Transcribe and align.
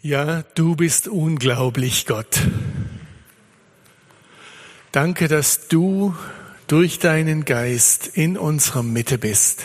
Ja, 0.00 0.44
du 0.54 0.76
bist 0.76 1.08
unglaublich, 1.08 2.06
Gott. 2.06 2.38
Danke, 4.92 5.26
dass 5.26 5.66
du 5.66 6.14
durch 6.68 7.00
deinen 7.00 7.44
Geist 7.44 8.06
in 8.06 8.38
unserer 8.38 8.84
Mitte 8.84 9.18
bist, 9.18 9.64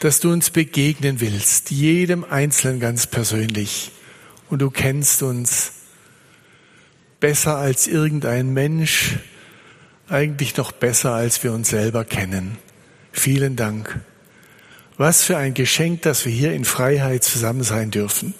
dass 0.00 0.18
du 0.18 0.32
uns 0.32 0.50
begegnen 0.50 1.20
willst, 1.20 1.70
jedem 1.70 2.24
Einzelnen 2.24 2.80
ganz 2.80 3.06
persönlich. 3.06 3.92
Und 4.50 4.60
du 4.60 4.70
kennst 4.70 5.22
uns 5.22 5.70
besser 7.20 7.58
als 7.58 7.86
irgendein 7.86 8.52
Mensch, 8.52 9.18
eigentlich 10.08 10.56
noch 10.56 10.72
besser 10.72 11.12
als 11.12 11.44
wir 11.44 11.52
uns 11.52 11.68
selber 11.68 12.04
kennen. 12.04 12.58
Vielen 13.12 13.54
Dank. 13.54 14.00
Was 14.96 15.22
für 15.22 15.36
ein 15.36 15.54
Geschenk, 15.54 16.02
dass 16.02 16.24
wir 16.24 16.32
hier 16.32 16.54
in 16.54 16.64
Freiheit 16.64 17.22
zusammen 17.22 17.62
sein 17.62 17.92
dürfen. 17.92 18.34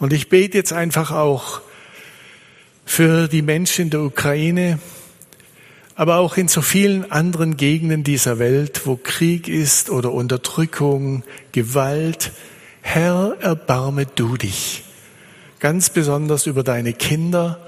Und 0.00 0.14
ich 0.14 0.28
bete 0.30 0.56
jetzt 0.56 0.72
einfach 0.72 1.12
auch 1.12 1.60
für 2.86 3.28
die 3.28 3.42
Menschen 3.42 3.82
in 3.82 3.90
der 3.90 4.00
Ukraine, 4.00 4.80
aber 5.94 6.16
auch 6.16 6.38
in 6.38 6.48
so 6.48 6.62
vielen 6.62 7.12
anderen 7.12 7.58
Gegenden 7.58 8.02
dieser 8.02 8.38
Welt, 8.38 8.86
wo 8.86 8.96
Krieg 8.96 9.46
ist 9.46 9.90
oder 9.90 10.12
Unterdrückung, 10.12 11.22
Gewalt. 11.52 12.32
Herr, 12.80 13.36
erbarme 13.40 14.06
du 14.06 14.38
dich. 14.38 14.84
Ganz 15.60 15.90
besonders 15.90 16.46
über 16.46 16.62
deine 16.62 16.94
Kinder. 16.94 17.60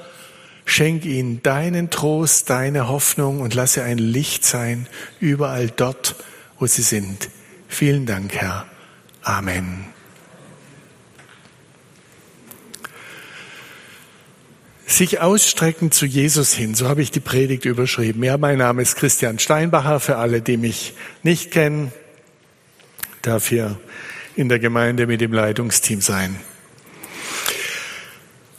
Schenk 0.65 1.05
ihnen 1.05 1.43
deinen 1.43 1.91
Trost, 1.91 2.49
deine 2.49 2.89
Hoffnung 2.89 3.43
und 3.43 3.53
lasse 3.53 3.83
ein 3.83 3.99
Licht 3.99 4.47
sein 4.47 4.87
überall 5.21 5.69
dort, 5.69 6.17
wo 6.59 6.67
sie 6.67 6.83
sind. 6.83 7.29
Vielen 7.69 8.07
Dank, 8.07 8.35
Herr. 8.35 8.65
Amen. 9.23 9.93
Sich 14.93 15.21
ausstrecken 15.21 15.91
zu 15.91 16.05
Jesus 16.05 16.53
hin, 16.53 16.75
so 16.75 16.87
habe 16.87 17.01
ich 17.01 17.11
die 17.11 17.19
Predigt 17.19 17.65
überschrieben. 17.65 18.23
Ja, 18.23 18.37
mein 18.37 18.59
Name 18.59 18.83
ist 18.83 18.95
Christian 18.95 19.39
Steinbacher, 19.39 20.01
für 20.01 20.19
alle, 20.19 20.43
die 20.43 20.59
mich 20.59 20.93
nicht 21.23 21.51
kennen, 21.51 21.93
darf 23.23 23.49
hier 23.49 23.81
in 24.37 24.51
der 24.51 24.59
Gemeinde 24.59 25.07
mit 25.07 25.23
dem 25.23 25.33
Leitungsteam 25.33 26.03
sein. 26.03 26.39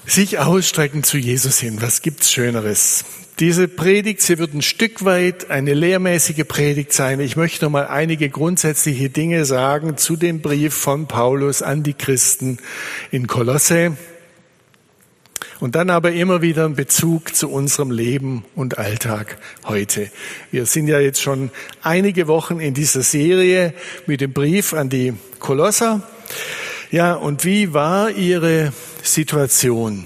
Sich 0.08 0.40
ausstrecken 0.40 1.04
zu 1.04 1.20
Jesus 1.20 1.60
hin, 1.60 1.84
was 1.84 2.02
gibt's 2.02 2.32
Schöneres? 2.32 3.06
Diese 3.40 3.68
Predigt, 3.68 4.24
sie 4.24 4.40
wird 4.40 4.56
ein 4.56 4.64
Stück 4.64 5.06
weit 5.06 5.52
eine 5.52 5.76
lehrmäßige 5.76 6.48
Predigt 6.48 6.94
sein. 6.94 7.20
Ich 7.20 7.36
möchte 7.36 7.66
noch 7.66 7.72
mal 7.72 7.86
einige 7.86 8.30
grundsätzliche 8.30 9.12
Dinge 9.12 9.46
sagen 9.46 9.98
zu 9.98 10.16
dem 10.16 10.42
Brief 10.42 10.74
von 10.74 11.08
Paulus 11.08 11.62
an 11.62 11.84
die 11.84 11.94
Christen 11.94 12.58
in 13.12 13.28
Kolosse. 13.28 13.98
Und 15.64 15.76
dann 15.76 15.90
aber 15.90 16.12
immer 16.12 16.42
wieder 16.42 16.66
ein 16.66 16.76
Bezug 16.76 17.34
zu 17.34 17.50
unserem 17.50 17.90
Leben 17.90 18.44
und 18.54 18.80
Alltag 18.80 19.38
heute. 19.64 20.12
Wir 20.52 20.66
sind 20.66 20.90
ja 20.90 21.00
jetzt 21.00 21.22
schon 21.22 21.52
einige 21.82 22.28
Wochen 22.28 22.60
in 22.60 22.74
dieser 22.74 23.02
Serie 23.02 23.74
mit 24.06 24.20
dem 24.20 24.34
Brief 24.34 24.74
an 24.74 24.90
die 24.90 25.14
Kolosser. 25.40 26.02
Ja, 26.92 27.14
und 27.14 27.46
wie 27.46 27.74
war 27.74 28.12
ihre 28.12 28.74
Situation? 29.04 30.06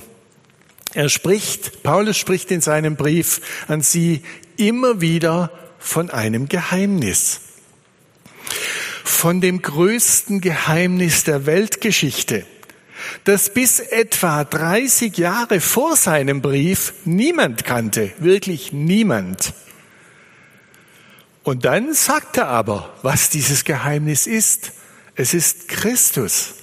Er 0.93 1.09
spricht, 1.09 1.81
Paulus 1.81 2.17
spricht 2.17 2.51
in 2.51 2.61
seinem 2.61 2.95
Brief 2.95 3.41
an 3.67 3.81
sie 3.81 4.21
immer 4.57 5.01
wieder 5.01 5.49
von 5.79 6.11
einem 6.11 6.49
Geheimnis. 6.49 7.41
Von 9.03 9.41
dem 9.41 9.63
größten 9.63 10.39
Geheimnis 10.39 11.23
der 11.23 11.47
Weltgeschichte 11.47 12.45
das 13.23 13.53
bis 13.53 13.79
etwa 13.79 14.43
30 14.43 15.17
Jahre 15.17 15.59
vor 15.61 15.95
seinem 15.95 16.41
Brief 16.41 16.93
niemand 17.05 17.65
kannte, 17.65 18.11
wirklich 18.19 18.71
niemand. 18.71 19.53
Und 21.43 21.65
dann 21.65 21.93
sagt 21.93 22.37
er 22.37 22.47
aber, 22.47 22.93
was 23.03 23.29
dieses 23.29 23.63
Geheimnis 23.63 24.27
ist. 24.27 24.73
Es 25.15 25.33
ist 25.33 25.69
Christus. 25.69 26.55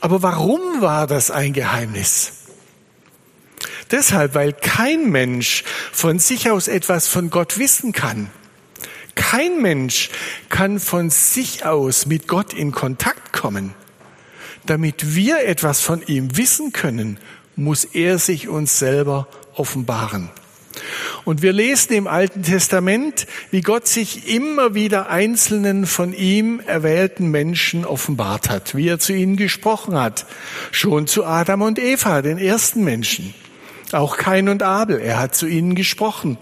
Aber 0.00 0.22
warum 0.22 0.80
war 0.80 1.06
das 1.06 1.30
ein 1.30 1.52
Geheimnis? 1.52 2.32
Deshalb, 3.90 4.34
weil 4.34 4.52
kein 4.52 5.10
Mensch 5.10 5.64
von 5.92 6.18
sich 6.18 6.50
aus 6.50 6.68
etwas 6.68 7.08
von 7.08 7.30
Gott 7.30 7.58
wissen 7.58 7.92
kann. 7.92 8.30
Kein 9.14 9.60
Mensch 9.60 10.10
kann 10.48 10.78
von 10.78 11.10
sich 11.10 11.64
aus 11.64 12.06
mit 12.06 12.28
Gott 12.28 12.52
in 12.52 12.72
Kontakt 12.72 13.32
kommen. 13.32 13.74
Damit 14.66 15.14
wir 15.14 15.46
etwas 15.46 15.80
von 15.80 16.02
ihm 16.06 16.36
wissen 16.36 16.72
können, 16.72 17.18
muss 17.56 17.84
er 17.84 18.18
sich 18.18 18.48
uns 18.48 18.78
selber 18.78 19.28
offenbaren. 19.54 20.30
Und 21.24 21.42
wir 21.42 21.52
lesen 21.52 21.92
im 21.92 22.06
Alten 22.06 22.42
Testament, 22.42 23.26
wie 23.50 23.60
Gott 23.60 23.86
sich 23.86 24.34
immer 24.34 24.74
wieder 24.74 25.10
einzelnen 25.10 25.86
von 25.86 26.14
ihm 26.14 26.60
erwählten 26.60 27.30
Menschen 27.30 27.84
offenbart 27.84 28.48
hat, 28.48 28.74
wie 28.74 28.88
er 28.88 28.98
zu 28.98 29.12
ihnen 29.12 29.36
gesprochen 29.36 29.98
hat. 29.98 30.26
Schon 30.70 31.06
zu 31.06 31.24
Adam 31.24 31.62
und 31.62 31.78
Eva, 31.78 32.22
den 32.22 32.38
ersten 32.38 32.84
Menschen. 32.84 33.34
Auch 33.92 34.16
Kain 34.16 34.48
und 34.48 34.62
Abel, 34.62 35.00
er 35.00 35.18
hat 35.18 35.34
zu 35.34 35.46
ihnen 35.46 35.74
gesprochen. 35.74 36.38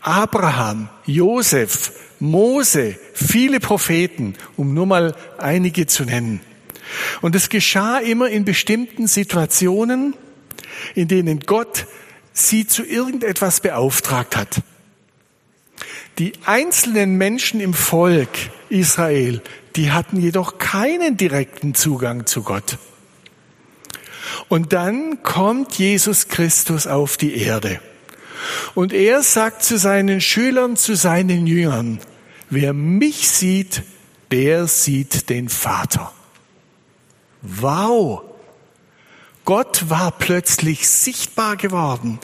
Abraham, 0.00 0.88
Josef, 1.06 1.92
Mose, 2.20 2.96
viele 3.14 3.60
Propheten, 3.60 4.34
um 4.56 4.74
nur 4.74 4.86
mal 4.86 5.14
einige 5.38 5.86
zu 5.86 6.04
nennen. 6.04 6.40
Und 7.20 7.34
es 7.34 7.48
geschah 7.48 7.98
immer 7.98 8.28
in 8.28 8.44
bestimmten 8.44 9.06
Situationen, 9.06 10.14
in 10.94 11.08
denen 11.08 11.40
Gott 11.40 11.86
sie 12.32 12.66
zu 12.66 12.84
irgendetwas 12.84 13.60
beauftragt 13.60 14.36
hat. 14.36 14.62
Die 16.18 16.32
einzelnen 16.46 17.16
Menschen 17.16 17.60
im 17.60 17.74
Volk 17.74 18.30
Israel, 18.68 19.40
die 19.76 19.92
hatten 19.92 20.20
jedoch 20.20 20.58
keinen 20.58 21.16
direkten 21.16 21.74
Zugang 21.74 22.26
zu 22.26 22.42
Gott. 22.42 22.78
Und 24.48 24.72
dann 24.72 25.22
kommt 25.22 25.74
Jesus 25.78 26.28
Christus 26.28 26.86
auf 26.86 27.16
die 27.16 27.36
Erde. 27.36 27.80
Und 28.74 28.92
er 28.92 29.22
sagt 29.22 29.62
zu 29.62 29.78
seinen 29.78 30.20
Schülern, 30.20 30.76
zu 30.76 30.94
seinen 30.94 31.46
Jüngern, 31.46 32.00
wer 32.50 32.72
mich 32.72 33.28
sieht, 33.28 33.82
der 34.30 34.66
sieht 34.66 35.28
den 35.30 35.48
Vater. 35.48 36.12
Wow! 37.48 38.22
Gott 39.44 39.88
war 39.88 40.12
plötzlich 40.12 40.88
sichtbar 40.88 41.56
geworden. 41.56 42.18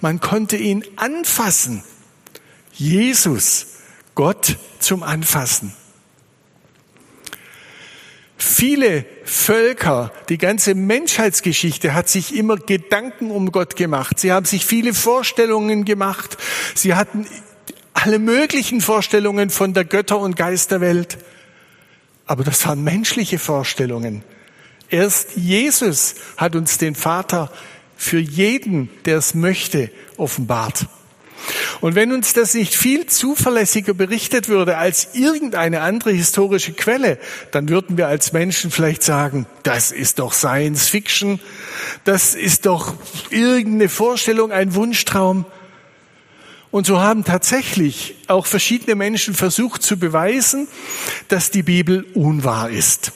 Man 0.00 0.20
konnte 0.20 0.56
ihn 0.56 0.84
anfassen. 0.96 1.84
Jesus, 2.72 3.66
Gott 4.14 4.56
zum 4.78 5.02
Anfassen. 5.02 5.74
Viele 8.38 9.04
Völker, 9.24 10.10
die 10.30 10.38
ganze 10.38 10.74
Menschheitsgeschichte 10.74 11.92
hat 11.92 12.08
sich 12.08 12.34
immer 12.34 12.56
Gedanken 12.56 13.30
um 13.30 13.52
Gott 13.52 13.76
gemacht. 13.76 14.18
Sie 14.18 14.32
haben 14.32 14.46
sich 14.46 14.64
viele 14.64 14.94
Vorstellungen 14.94 15.84
gemacht. 15.84 16.38
Sie 16.74 16.94
hatten 16.94 17.26
alle 17.92 18.18
möglichen 18.18 18.80
Vorstellungen 18.80 19.50
von 19.50 19.74
der 19.74 19.84
Götter- 19.84 20.18
und 20.18 20.36
Geisterwelt. 20.36 21.18
Aber 22.26 22.44
das 22.44 22.66
waren 22.66 22.82
menschliche 22.82 23.38
Vorstellungen. 23.38 24.24
Erst 24.92 25.36
Jesus 25.36 26.16
hat 26.36 26.54
uns 26.54 26.76
den 26.76 26.94
Vater 26.94 27.50
für 27.96 28.18
jeden, 28.18 28.90
der 29.06 29.16
es 29.16 29.34
möchte, 29.34 29.90
offenbart. 30.18 30.86
Und 31.80 31.94
wenn 31.94 32.12
uns 32.12 32.34
das 32.34 32.52
nicht 32.52 32.74
viel 32.74 33.06
zuverlässiger 33.06 33.94
berichtet 33.94 34.50
würde 34.50 34.76
als 34.76 35.14
irgendeine 35.14 35.80
andere 35.80 36.12
historische 36.12 36.74
Quelle, 36.74 37.18
dann 37.52 37.70
würden 37.70 37.96
wir 37.96 38.06
als 38.06 38.34
Menschen 38.34 38.70
vielleicht 38.70 39.02
sagen, 39.02 39.46
das 39.62 39.92
ist 39.92 40.18
doch 40.18 40.34
Science 40.34 40.90
Fiction, 40.90 41.40
das 42.04 42.34
ist 42.34 42.66
doch 42.66 42.94
irgendeine 43.30 43.88
Vorstellung, 43.88 44.52
ein 44.52 44.74
Wunschtraum. 44.74 45.46
Und 46.70 46.86
so 46.86 47.00
haben 47.00 47.24
tatsächlich 47.24 48.14
auch 48.26 48.44
verschiedene 48.44 48.94
Menschen 48.94 49.32
versucht 49.32 49.82
zu 49.82 49.98
beweisen, 49.98 50.68
dass 51.28 51.50
die 51.50 51.62
Bibel 51.62 52.04
unwahr 52.12 52.68
ist. 52.68 53.12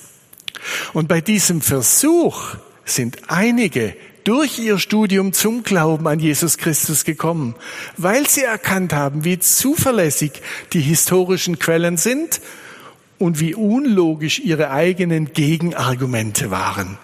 Und 0.92 1.08
bei 1.08 1.20
diesem 1.20 1.60
Versuch 1.60 2.56
sind 2.84 3.18
einige 3.28 3.96
durch 4.24 4.58
ihr 4.58 4.78
Studium 4.78 5.32
zum 5.32 5.62
Glauben 5.62 6.08
an 6.08 6.18
Jesus 6.18 6.58
Christus 6.58 7.04
gekommen, 7.04 7.54
weil 7.96 8.28
sie 8.28 8.42
erkannt 8.42 8.92
haben, 8.92 9.24
wie 9.24 9.38
zuverlässig 9.38 10.32
die 10.72 10.80
historischen 10.80 11.60
Quellen 11.60 11.96
sind 11.96 12.40
und 13.18 13.38
wie 13.38 13.54
unlogisch 13.54 14.40
ihre 14.40 14.70
eigenen 14.70 15.32
Gegenargumente 15.32 16.50
waren. 16.50 16.98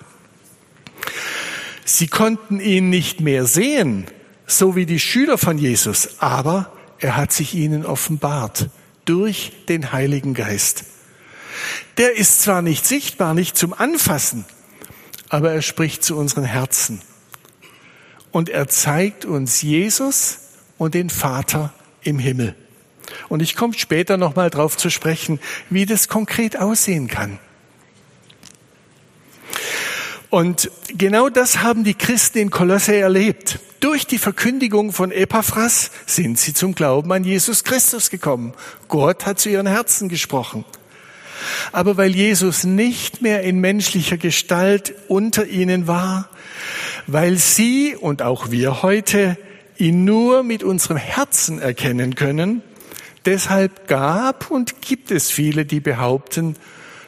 Sie 1.85 2.09
konnten 2.09 2.59
ihn 2.59 2.91
nicht 2.91 3.21
mehr 3.21 3.47
sehen, 3.47 4.07
so 4.47 4.75
wie 4.75 4.87
die 4.87 5.01
Schüler 5.01 5.39
von 5.39 5.59
Jesus, 5.59 6.17
aber 6.19 6.73
er 6.99 7.17
hat 7.17 7.33
sich 7.33 7.55
ihnen 7.55 7.87
offenbart 7.87 8.69
durch 9.05 9.53
den 9.69 9.93
Heiligen 9.93 10.35
Geist. 10.35 10.85
Der 11.99 12.17
ist 12.17 12.43
zwar 12.43 12.63
nicht 12.63 12.87
sichtbar, 12.87 13.35
nicht 13.35 13.57
zum 13.57 13.73
Anfassen, 13.73 14.45
aber 15.29 15.53
er 15.53 15.63
spricht 15.63 16.05
zu 16.05 16.17
unseren 16.17 16.45
Herzen. 16.45 17.01
Und 18.31 18.49
er 18.49 18.69
zeigt 18.69 19.25
uns 19.25 19.63
Jesus 19.63 20.39
und 20.79 20.95
den 20.95 21.11
Vater 21.11 21.73
im 22.03 22.19
Himmel. 22.19 22.55
Und 23.29 23.43
ich 23.43 23.57
komme 23.57 23.75
später 23.75 24.17
nochmal 24.17 24.51
drauf 24.51 24.77
zu 24.77 24.91
sprechen, 24.91 25.39
wie 25.71 25.87
das 25.87 26.09
konkret 26.09 26.59
aussehen 26.59 27.09
kann. 27.09 27.39
Und 30.31 30.71
genau 30.89 31.29
das 31.29 31.59
haben 31.59 31.85
die 31.85 31.93
Christen 31.93 32.39
in 32.39 32.51
Kolosse 32.51 32.97
erlebt. 32.97 33.59
Durch 33.81 34.07
die 34.07 34.17
Verkündigung 34.17 34.93
von 34.93 35.13
Epaphras 35.13 35.91
sind 36.07 36.39
sie 36.39 36.55
zum 36.55 36.75
Glauben 36.75 37.13
an 37.13 37.23
Jesus 37.23 37.65
Christus 37.65 38.09
gekommen. 38.09 38.55
Gott 38.89 39.27
hat 39.27 39.41
zu 39.41 39.51
ihren 39.51 39.67
Herzen 39.67 40.09
gesprochen. 40.09 40.65
Aber 41.73 41.97
weil 41.97 42.15
Jesus 42.15 42.65
nicht 42.65 43.23
mehr 43.23 43.43
in 43.43 43.61
menschlicher 43.61 44.17
Gestalt 44.17 44.95
unter 45.09 45.47
ihnen 45.47 45.87
war, 45.87 46.29
weil 47.07 47.37
sie 47.37 47.97
und 47.97 48.23
auch 48.23 48.51
wir 48.51 48.83
heute 48.83 49.37
ihn 49.79 50.05
nur 50.05 50.43
mit 50.43 50.63
unserem 50.63 50.97
Herzen 50.97 51.59
erkennen 51.59 52.15
können, 52.15 52.63
deshalb 53.25 53.89
gab 53.89 54.51
und 54.51 54.81
gibt 54.81 55.11
es 55.11 55.31
viele, 55.31 55.65
die 55.65 55.81
behaupten, 55.81 56.57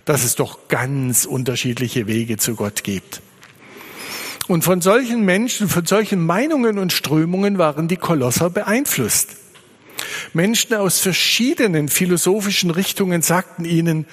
dass 0.05 0.25
es 0.25 0.35
doch 0.35 0.69
ganz 0.69 1.25
unterschiedliche 1.25 2.07
Wege 2.07 2.37
zu 2.37 2.55
Gott 2.55 2.85
gibt. 2.85 3.21
Und 4.47 4.63
von 4.63 4.83
solchen 4.83 5.25
Menschen, 5.25 5.69
von 5.69 5.87
solchen 5.87 6.25
Meinungen 6.25 6.79
und 6.79 6.93
Strömungen 6.93 7.57
waren 7.57 7.89
die 7.89 7.97
Kolosser 7.97 8.51
beeinflusst. 8.51 9.37
Menschen 10.33 10.75
aus 10.75 11.01
verschiedenen 11.01 11.89
philosophischen 11.89 12.71
Richtungen 12.71 13.23
sagten 13.23 13.65
ihnen, 13.65 14.07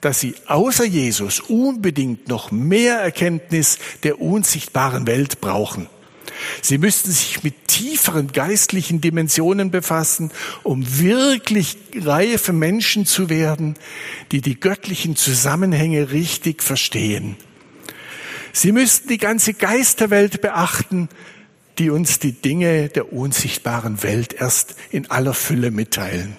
dass 0.00 0.20
sie 0.20 0.34
außer 0.46 0.84
Jesus 0.84 1.40
unbedingt 1.40 2.28
noch 2.28 2.50
mehr 2.50 2.98
Erkenntnis 2.98 3.78
der 4.02 4.20
unsichtbaren 4.20 5.06
Welt 5.06 5.40
brauchen. 5.40 5.88
Sie 6.60 6.78
müssten 6.78 7.12
sich 7.12 7.44
mit 7.44 7.68
tieferen 7.68 8.32
geistlichen 8.32 9.00
Dimensionen 9.00 9.70
befassen, 9.70 10.32
um 10.64 10.98
wirklich 10.98 11.76
reife 11.94 12.52
Menschen 12.52 13.06
zu 13.06 13.30
werden, 13.30 13.76
die 14.32 14.40
die 14.40 14.58
göttlichen 14.58 15.14
Zusammenhänge 15.14 16.10
richtig 16.10 16.62
verstehen. 16.62 17.36
Sie 18.52 18.72
müssten 18.72 19.08
die 19.08 19.18
ganze 19.18 19.54
Geisterwelt 19.54 20.40
beachten, 20.40 21.08
die 21.78 21.90
uns 21.90 22.18
die 22.18 22.32
Dinge 22.32 22.88
der 22.88 23.12
unsichtbaren 23.12 24.02
Welt 24.02 24.34
erst 24.34 24.76
in 24.90 25.10
aller 25.10 25.34
Fülle 25.34 25.70
mitteilen. 25.70 26.36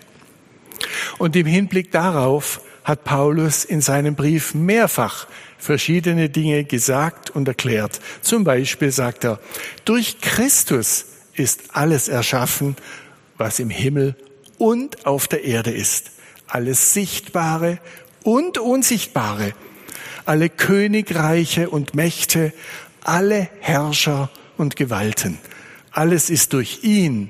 Und 1.18 1.36
im 1.36 1.46
Hinblick 1.46 1.92
darauf 1.92 2.62
hat 2.84 3.04
Paulus 3.04 3.66
in 3.66 3.82
seinem 3.82 4.16
Brief 4.16 4.54
mehrfach 4.54 5.28
verschiedene 5.58 6.30
Dinge 6.30 6.66
gesagt 6.66 7.30
und 7.30 7.48
erklärt. 7.48 8.00
Zum 8.22 8.44
Beispiel 8.44 8.92
sagt 8.92 9.24
er, 9.24 9.40
durch 9.86 10.20
Christus 10.20 11.06
ist 11.34 11.76
alles 11.76 12.10
erschaffen, 12.10 12.76
was 13.38 13.60
im 13.60 13.70
Himmel 13.70 14.16
und 14.58 15.06
auf 15.06 15.28
der 15.28 15.46
Erde 15.46 15.72
ist. 15.72 16.12
Alles 16.48 16.94
Sichtbare 16.94 17.80
und 18.24 18.58
Unsichtbare. 18.58 19.54
Alle 20.26 20.50
Königreiche 20.50 21.70
und 21.70 21.96
Mächte, 21.96 22.54
alle 23.04 23.50
Herrscher 23.60 24.30
und 24.58 24.76
Gewalten. 24.76 25.38
Alles 25.92 26.30
ist 26.30 26.54
durch 26.54 26.84
ihn 26.84 27.30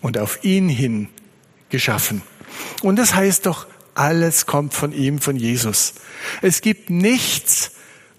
und 0.00 0.18
auf 0.18 0.44
ihn 0.44 0.68
hin 0.68 1.08
geschaffen. 1.70 2.22
Und 2.82 2.96
das 2.96 3.14
heißt 3.14 3.46
doch, 3.46 3.66
alles 3.94 4.46
kommt 4.46 4.74
von 4.74 4.92
ihm, 4.92 5.18
von 5.18 5.36
Jesus. 5.36 5.94
Es 6.42 6.60
gibt 6.60 6.90
nichts, 6.90 7.72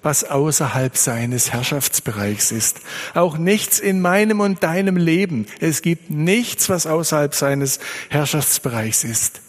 was 0.03 0.23
außerhalb 0.23 0.97
seines 0.97 1.51
Herrschaftsbereichs 1.53 2.51
ist. 2.51 2.81
Auch 3.13 3.37
nichts 3.37 3.79
in 3.79 4.01
meinem 4.01 4.39
und 4.39 4.63
deinem 4.63 4.97
Leben. 4.97 5.45
Es 5.59 5.81
gibt 5.81 6.09
nichts, 6.09 6.69
was 6.69 6.87
außerhalb 6.87 7.35
seines 7.35 7.79
Herrschaftsbereichs 8.09 9.03
ist. 9.03 9.41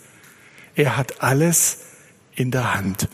Er 0.74 0.96
hat 0.96 1.22
alles 1.22 1.78
in 2.34 2.50
der 2.50 2.74
Hand. 2.74 3.08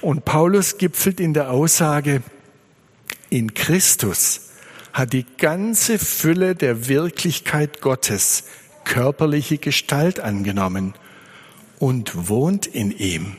Und 0.00 0.24
Paulus 0.24 0.78
gipfelt 0.78 1.20
in 1.20 1.34
der 1.34 1.50
Aussage, 1.50 2.22
in 3.28 3.54
Christus 3.54 4.49
hat 4.92 5.12
die 5.12 5.26
ganze 5.38 5.98
Fülle 5.98 6.54
der 6.54 6.88
Wirklichkeit 6.88 7.80
Gottes 7.80 8.44
körperliche 8.84 9.58
Gestalt 9.58 10.20
angenommen 10.20 10.94
und 11.78 12.28
wohnt 12.28 12.66
in 12.66 12.90
ihm. 12.90 13.36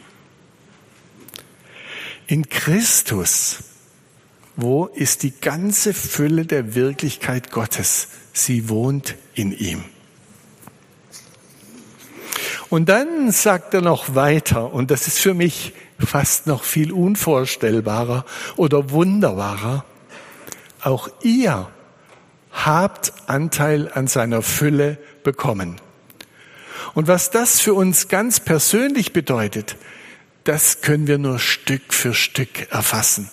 In 2.27 2.48
Christus, 2.50 3.59
wo 4.56 4.86
ist 4.86 5.24
die 5.24 5.31
ganze 5.31 5.94
Fülle 5.94 6.45
der 6.45 6.75
Wirklichkeit 6.75 7.51
Gottes? 7.51 8.07
Sie 8.33 8.69
wohnt 8.69 9.15
in 9.33 9.51
ihm. 9.51 9.83
Und 12.69 12.88
dann 12.88 13.31
sagt 13.31 13.74
er 13.74 13.81
noch 13.81 14.15
weiter, 14.15 14.74
und 14.74 14.92
das 14.92 15.07
ist 15.07 15.19
für 15.19 15.33
mich 15.33 15.74
fast 16.00 16.47
noch 16.47 16.63
viel 16.63 16.94
unvorstellbarer 16.94 18.25
oder 18.56 18.92
wunderbarer, 18.92 19.83
auch 20.83 21.10
ihr 21.24 21.69
habt 22.51 23.13
Anteil 23.28 23.92
an 23.94 24.07
seiner 24.07 24.42
Fülle 24.42 24.98
bekommen. 25.24 25.80
Und 26.94 27.07
was 27.07 27.30
das 27.30 27.60
für 27.60 27.74
uns 27.74 28.07
ganz 28.07 28.39
persönlich 28.39 29.13
bedeutet, 29.13 29.78
das 30.44 30.81
können 30.81 31.07
wir 31.07 31.18
nur 31.18 31.39
Stück 31.39 31.94
für 31.94 32.13
Stück 32.13 32.72
erfassen. 32.72 33.30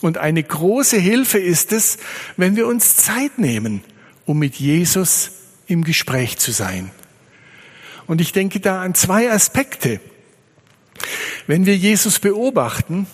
Und 0.00 0.18
eine 0.18 0.42
große 0.42 0.98
Hilfe 0.98 1.38
ist 1.38 1.72
es, 1.72 1.98
wenn 2.36 2.56
wir 2.56 2.66
uns 2.66 2.96
Zeit 2.96 3.38
nehmen, 3.38 3.82
um 4.24 4.38
mit 4.38 4.56
Jesus 4.56 5.32
im 5.66 5.84
Gespräch 5.84 6.38
zu 6.38 6.52
sein. 6.52 6.90
Und 8.06 8.20
ich 8.20 8.32
denke 8.32 8.60
da 8.60 8.82
an 8.82 8.94
zwei 8.94 9.30
Aspekte. 9.30 10.00
Wenn 11.46 11.66
wir 11.66 11.76
Jesus 11.76 12.18
beobachten, 12.18 13.06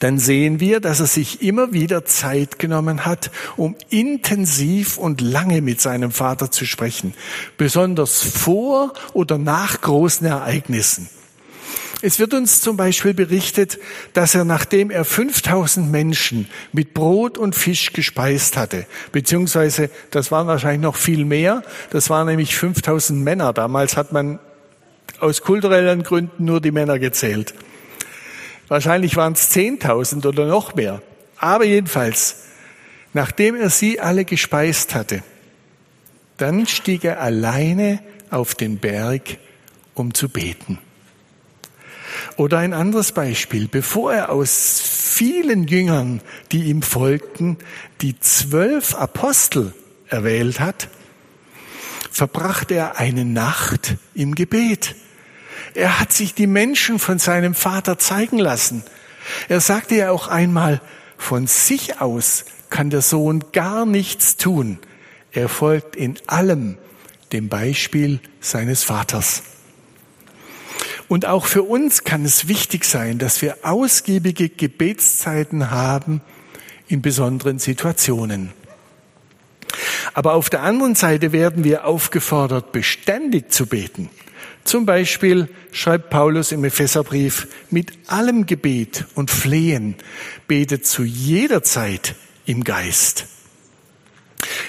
dann 0.00 0.18
sehen 0.18 0.60
wir, 0.60 0.80
dass 0.80 1.00
er 1.00 1.06
sich 1.06 1.42
immer 1.42 1.72
wieder 1.72 2.04
Zeit 2.04 2.58
genommen 2.58 3.04
hat, 3.04 3.30
um 3.56 3.76
intensiv 3.90 4.98
und 4.98 5.20
lange 5.20 5.60
mit 5.60 5.80
seinem 5.80 6.12
Vater 6.12 6.50
zu 6.50 6.66
sprechen, 6.66 7.14
besonders 7.56 8.22
vor 8.22 8.92
oder 9.12 9.38
nach 9.38 9.80
großen 9.80 10.26
Ereignissen. 10.26 11.08
Es 12.00 12.20
wird 12.20 12.32
uns 12.32 12.60
zum 12.60 12.76
Beispiel 12.76 13.12
berichtet, 13.12 13.78
dass 14.12 14.36
er, 14.36 14.44
nachdem 14.44 14.90
er 14.90 15.04
5000 15.04 15.90
Menschen 15.90 16.48
mit 16.72 16.94
Brot 16.94 17.36
und 17.38 17.56
Fisch 17.56 17.92
gespeist 17.92 18.56
hatte, 18.56 18.86
beziehungsweise 19.10 19.90
das 20.12 20.30
waren 20.30 20.46
wahrscheinlich 20.46 20.82
noch 20.82 20.94
viel 20.94 21.24
mehr, 21.24 21.62
das 21.90 22.08
waren 22.08 22.28
nämlich 22.28 22.54
5000 22.54 23.20
Männer. 23.20 23.52
Damals 23.52 23.96
hat 23.96 24.12
man 24.12 24.38
aus 25.18 25.42
kulturellen 25.42 26.04
Gründen 26.04 26.44
nur 26.44 26.60
die 26.60 26.70
Männer 26.70 27.00
gezählt. 27.00 27.54
Wahrscheinlich 28.68 29.16
waren 29.16 29.32
es 29.32 29.50
10.000 29.50 30.26
oder 30.26 30.46
noch 30.46 30.74
mehr. 30.74 31.02
Aber 31.38 31.64
jedenfalls, 31.64 32.44
nachdem 33.12 33.56
er 33.56 33.70
sie 33.70 34.00
alle 34.00 34.24
gespeist 34.24 34.94
hatte, 34.94 35.22
dann 36.36 36.66
stieg 36.66 37.04
er 37.04 37.20
alleine 37.20 38.00
auf 38.30 38.54
den 38.54 38.78
Berg, 38.78 39.38
um 39.94 40.14
zu 40.14 40.28
beten. 40.28 40.78
Oder 42.36 42.58
ein 42.58 42.72
anderes 42.72 43.12
Beispiel, 43.12 43.68
bevor 43.68 44.12
er 44.12 44.30
aus 44.30 44.80
vielen 44.80 45.66
Jüngern, 45.66 46.20
die 46.52 46.64
ihm 46.64 46.82
folgten, 46.82 47.58
die 48.00 48.18
zwölf 48.20 48.94
Apostel 48.94 49.74
erwählt 50.08 50.60
hat, 50.60 50.88
verbrachte 52.10 52.74
er 52.74 52.98
eine 52.98 53.24
Nacht 53.24 53.96
im 54.14 54.34
Gebet. 54.34 54.94
Er 55.74 56.00
hat 56.00 56.12
sich 56.12 56.34
die 56.34 56.46
Menschen 56.46 56.98
von 56.98 57.18
seinem 57.18 57.54
Vater 57.54 57.98
zeigen 57.98 58.38
lassen. 58.38 58.82
Er 59.48 59.60
sagte 59.60 59.96
ja 59.96 60.10
auch 60.10 60.28
einmal, 60.28 60.80
von 61.16 61.46
sich 61.46 62.00
aus 62.00 62.44
kann 62.70 62.90
der 62.90 63.02
Sohn 63.02 63.44
gar 63.52 63.86
nichts 63.86 64.36
tun. 64.36 64.78
Er 65.32 65.48
folgt 65.48 65.96
in 65.96 66.16
allem 66.26 66.78
dem 67.32 67.48
Beispiel 67.48 68.20
seines 68.40 68.82
Vaters. 68.84 69.42
Und 71.08 71.26
auch 71.26 71.46
für 71.46 71.62
uns 71.62 72.04
kann 72.04 72.24
es 72.24 72.48
wichtig 72.48 72.84
sein, 72.84 73.18
dass 73.18 73.40
wir 73.40 73.58
ausgiebige 73.62 74.48
Gebetszeiten 74.48 75.70
haben 75.70 76.20
in 76.86 77.02
besonderen 77.02 77.58
Situationen. 77.58 78.52
Aber 80.14 80.34
auf 80.34 80.50
der 80.50 80.62
anderen 80.62 80.94
Seite 80.94 81.32
werden 81.32 81.64
wir 81.64 81.86
aufgefordert, 81.86 82.72
beständig 82.72 83.52
zu 83.52 83.66
beten. 83.66 84.10
Zum 84.68 84.84
Beispiel 84.84 85.48
schreibt 85.72 86.10
Paulus 86.10 86.52
im 86.52 86.62
Epheserbrief, 86.62 87.48
mit 87.70 87.90
allem 88.06 88.44
Gebet 88.44 89.06
und 89.14 89.30
Flehen 89.30 89.94
betet 90.46 90.86
zu 90.86 91.04
jeder 91.04 91.62
Zeit 91.62 92.16
im 92.44 92.64
Geist. 92.64 93.28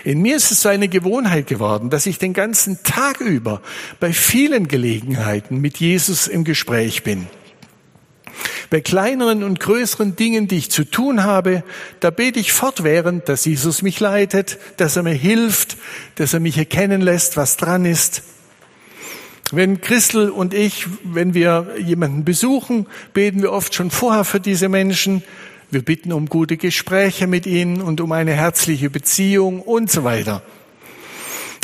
In 0.05 0.21
mir 0.21 0.37
ist 0.37 0.51
es 0.51 0.61
so 0.61 0.69
eine 0.69 0.87
Gewohnheit 0.87 1.47
geworden, 1.47 1.89
dass 1.89 2.05
ich 2.05 2.17
den 2.17 2.31
ganzen 2.31 2.81
Tag 2.83 3.19
über 3.19 3.61
bei 3.99 4.13
vielen 4.13 4.69
Gelegenheiten 4.69 5.59
mit 5.59 5.81
Jesus 5.81 6.29
im 6.29 6.45
Gespräch 6.45 7.03
bin. 7.03 7.27
Bei 8.69 8.79
kleineren 8.79 9.43
und 9.43 9.59
größeren 9.59 10.15
Dingen, 10.15 10.47
die 10.47 10.59
ich 10.59 10.71
zu 10.71 10.85
tun 10.85 11.25
habe, 11.25 11.61
da 11.99 12.09
bete 12.09 12.39
ich 12.39 12.53
fortwährend, 12.53 13.27
dass 13.27 13.43
Jesus 13.43 13.81
mich 13.81 13.99
leitet, 13.99 14.59
dass 14.77 14.95
er 14.95 15.03
mir 15.03 15.11
hilft, 15.11 15.75
dass 16.15 16.33
er 16.33 16.39
mich 16.39 16.57
erkennen 16.57 17.01
lässt, 17.01 17.35
was 17.35 17.57
dran 17.57 17.83
ist. 17.83 18.23
Wenn 19.51 19.81
Christel 19.81 20.29
und 20.29 20.53
ich, 20.53 20.85
wenn 21.03 21.33
wir 21.33 21.69
jemanden 21.79 22.23
besuchen, 22.23 22.85
beten 23.13 23.41
wir 23.41 23.51
oft 23.51 23.73
schon 23.73 23.89
vorher 23.89 24.23
für 24.23 24.39
diese 24.39 24.69
Menschen. 24.69 25.23
Wir 25.71 25.81
bitten 25.81 26.13
um 26.13 26.27
gute 26.27 26.55
Gespräche 26.55 27.25
mit 27.25 27.47
ihnen 27.47 27.81
und 27.81 27.99
um 27.99 28.11
eine 28.11 28.33
herzliche 28.33 28.91
Beziehung 28.91 29.61
und 29.61 29.89
so 29.89 30.03
weiter. 30.03 30.43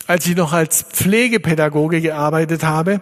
Als 0.07 0.25
ich 0.25 0.35
noch 0.35 0.51
als 0.51 0.81
Pflegepädagoge 0.81 2.01
gearbeitet 2.01 2.63
habe, 2.63 3.01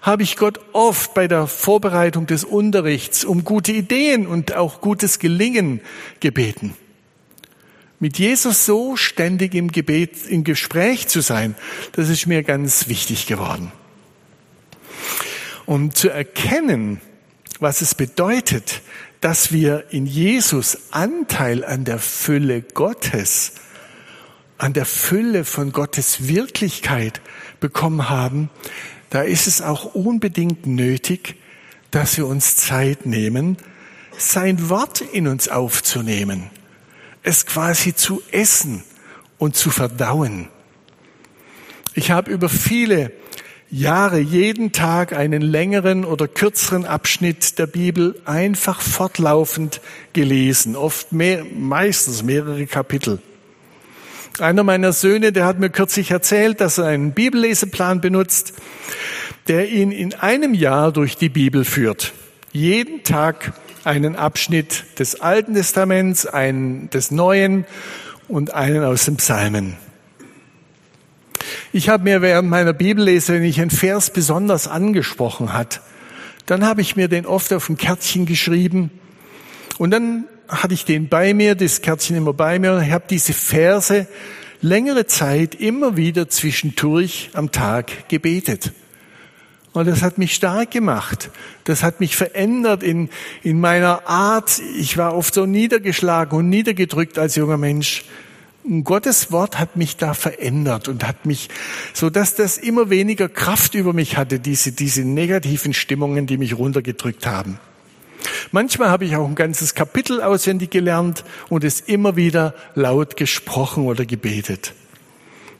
habe 0.00 0.22
ich 0.22 0.36
Gott 0.36 0.60
oft 0.72 1.14
bei 1.14 1.26
der 1.26 1.48
Vorbereitung 1.48 2.26
des 2.26 2.44
Unterrichts 2.44 3.24
um 3.24 3.42
gute 3.42 3.72
Ideen 3.72 4.28
und 4.28 4.54
auch 4.54 4.80
gutes 4.80 5.18
Gelingen 5.18 5.80
gebeten. 6.20 6.74
Mit 7.98 8.18
Jesus 8.18 8.66
so 8.66 8.96
ständig 8.96 9.54
im 9.54 9.70
Gebet, 9.70 10.26
im 10.28 10.44
Gespräch 10.44 11.08
zu 11.08 11.20
sein, 11.20 11.56
das 11.92 12.08
ist 12.08 12.26
mir 12.26 12.42
ganz 12.44 12.88
wichtig 12.88 13.26
geworden 13.26 13.72
um 15.72 15.94
zu 15.94 16.10
erkennen, 16.10 17.00
was 17.58 17.80
es 17.80 17.94
bedeutet, 17.94 18.82
dass 19.22 19.52
wir 19.52 19.86
in 19.88 20.04
Jesus 20.04 20.76
Anteil 20.90 21.64
an 21.64 21.86
der 21.86 21.98
Fülle 21.98 22.60
Gottes, 22.60 23.52
an 24.58 24.74
der 24.74 24.84
Fülle 24.84 25.46
von 25.46 25.72
Gottes 25.72 26.28
Wirklichkeit 26.28 27.22
bekommen 27.58 28.10
haben, 28.10 28.50
da 29.08 29.22
ist 29.22 29.46
es 29.46 29.62
auch 29.62 29.94
unbedingt 29.94 30.66
nötig, 30.66 31.36
dass 31.90 32.18
wir 32.18 32.26
uns 32.26 32.56
Zeit 32.56 33.06
nehmen, 33.06 33.56
sein 34.18 34.68
Wort 34.68 35.00
in 35.00 35.26
uns 35.26 35.48
aufzunehmen, 35.48 36.50
es 37.22 37.46
quasi 37.46 37.94
zu 37.94 38.22
essen 38.30 38.84
und 39.38 39.56
zu 39.56 39.70
verdauen. 39.70 40.48
Ich 41.94 42.10
habe 42.10 42.30
über 42.30 42.50
viele 42.50 43.10
Jahre 43.74 44.18
jeden 44.18 44.72
Tag 44.72 45.14
einen 45.14 45.40
längeren 45.40 46.04
oder 46.04 46.28
kürzeren 46.28 46.84
Abschnitt 46.84 47.58
der 47.58 47.66
Bibel 47.66 48.20
einfach 48.26 48.82
fortlaufend 48.82 49.80
gelesen, 50.12 50.76
oft 50.76 51.12
mehr, 51.12 51.46
meistens 51.56 52.22
mehrere 52.22 52.66
Kapitel. 52.66 53.18
Einer 54.38 54.62
meiner 54.62 54.92
Söhne, 54.92 55.32
der 55.32 55.46
hat 55.46 55.58
mir 55.58 55.70
kürzlich 55.70 56.10
erzählt, 56.10 56.60
dass 56.60 56.76
er 56.76 56.84
einen 56.84 57.12
Bibelleseplan 57.12 58.02
benutzt, 58.02 58.52
der 59.48 59.70
ihn 59.70 59.90
in 59.90 60.12
einem 60.12 60.52
Jahr 60.52 60.92
durch 60.92 61.16
die 61.16 61.30
Bibel 61.30 61.64
führt. 61.64 62.12
Jeden 62.52 63.04
Tag 63.04 63.54
einen 63.84 64.16
Abschnitt 64.16 64.84
des 64.98 65.22
Alten 65.22 65.54
Testaments, 65.54 66.26
einen 66.26 66.90
des 66.90 67.10
Neuen 67.10 67.64
und 68.28 68.52
einen 68.52 68.84
aus 68.84 69.06
den 69.06 69.16
Psalmen. 69.16 69.78
Ich 71.74 71.88
habe 71.88 72.04
mir 72.04 72.20
während 72.20 72.50
meiner 72.50 72.74
Bibellese, 72.74 73.32
wenn 73.32 73.44
ich 73.44 73.58
einen 73.58 73.70
Vers 73.70 74.10
besonders 74.10 74.68
angesprochen 74.68 75.54
hat, 75.54 75.80
dann 76.44 76.66
habe 76.66 76.82
ich 76.82 76.96
mir 76.96 77.08
den 77.08 77.24
oft 77.24 77.50
auf 77.50 77.70
ein 77.70 77.78
Kärtchen 77.78 78.26
geschrieben 78.26 78.90
und 79.78 79.90
dann 79.90 80.24
hatte 80.48 80.74
ich 80.74 80.84
den 80.84 81.08
bei 81.08 81.32
mir, 81.32 81.54
das 81.54 81.80
Kärtchen 81.80 82.14
immer 82.14 82.34
bei 82.34 82.58
mir 82.58 82.74
und 82.74 82.82
ich 82.82 82.92
habe 82.92 83.04
diese 83.08 83.32
Verse 83.32 84.06
längere 84.60 85.06
Zeit 85.06 85.54
immer 85.54 85.96
wieder 85.96 86.28
zwischendurch 86.28 87.30
am 87.32 87.52
Tag 87.52 88.06
gebetet. 88.10 88.72
Und 89.72 89.88
das 89.88 90.02
hat 90.02 90.18
mich 90.18 90.34
stark 90.34 90.72
gemacht. 90.72 91.30
Das 91.64 91.82
hat 91.82 92.00
mich 92.00 92.16
verändert 92.16 92.82
in, 92.82 93.08
in 93.42 93.58
meiner 93.58 94.06
Art. 94.06 94.60
Ich 94.76 94.98
war 94.98 95.16
oft 95.16 95.32
so 95.32 95.46
niedergeschlagen 95.46 96.38
und 96.38 96.50
niedergedrückt 96.50 97.18
als 97.18 97.36
junger 97.36 97.56
Mensch. 97.56 98.04
Gottes 98.84 99.32
Wort 99.32 99.58
hat 99.58 99.76
mich 99.76 99.96
da 99.96 100.14
verändert 100.14 100.86
und 100.86 101.06
hat 101.06 101.26
mich, 101.26 101.48
so 101.92 102.10
dass 102.10 102.36
das 102.36 102.58
immer 102.58 102.90
weniger 102.90 103.28
Kraft 103.28 103.74
über 103.74 103.92
mich 103.92 104.16
hatte, 104.16 104.38
diese, 104.38 104.70
diese 104.70 105.02
negativen 105.02 105.74
Stimmungen, 105.74 106.26
die 106.26 106.38
mich 106.38 106.56
runtergedrückt 106.56 107.26
haben. 107.26 107.58
Manchmal 108.52 108.90
habe 108.90 109.04
ich 109.04 109.16
auch 109.16 109.26
ein 109.26 109.34
ganzes 109.34 109.74
Kapitel 109.74 110.22
auswendig 110.22 110.70
gelernt 110.70 111.24
und 111.48 111.64
es 111.64 111.80
immer 111.80 112.14
wieder 112.14 112.54
laut 112.74 113.16
gesprochen 113.16 113.84
oder 113.86 114.06
gebetet. 114.06 114.74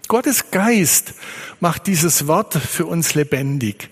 Gottes 0.06 0.50
Geist 0.50 1.14
macht 1.58 1.88
dieses 1.88 2.28
Wort 2.28 2.54
für 2.54 2.86
uns 2.86 3.14
lebendig, 3.14 3.88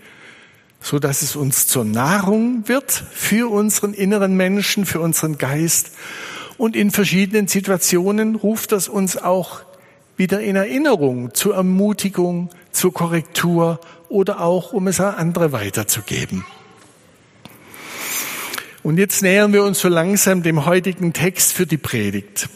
so 0.80 1.00
dass 1.00 1.22
es 1.22 1.34
uns 1.34 1.66
zur 1.66 1.84
Nahrung 1.84 2.68
wird 2.68 2.92
für 2.92 3.50
unseren 3.50 3.92
inneren 3.92 4.36
Menschen, 4.36 4.86
für 4.86 5.00
unseren 5.00 5.38
Geist 5.38 5.92
und 6.60 6.76
in 6.76 6.90
verschiedenen 6.90 7.48
Situationen 7.48 8.34
ruft 8.34 8.72
das 8.72 8.86
uns 8.86 9.16
auch 9.16 9.62
wieder 10.18 10.42
in 10.42 10.56
Erinnerung 10.56 11.32
zur 11.32 11.54
Ermutigung, 11.54 12.50
zur 12.70 12.92
Korrektur 12.92 13.80
oder 14.10 14.42
auch, 14.42 14.74
um 14.74 14.86
es 14.86 15.00
an 15.00 15.14
andere 15.14 15.52
weiterzugeben. 15.52 16.44
Und 18.82 18.98
jetzt 18.98 19.22
nähern 19.22 19.54
wir 19.54 19.64
uns 19.64 19.80
so 19.80 19.88
langsam 19.88 20.42
dem 20.42 20.66
heutigen 20.66 21.14
Text 21.14 21.54
für 21.54 21.64
die 21.64 21.78
Predigt. 21.78 22.50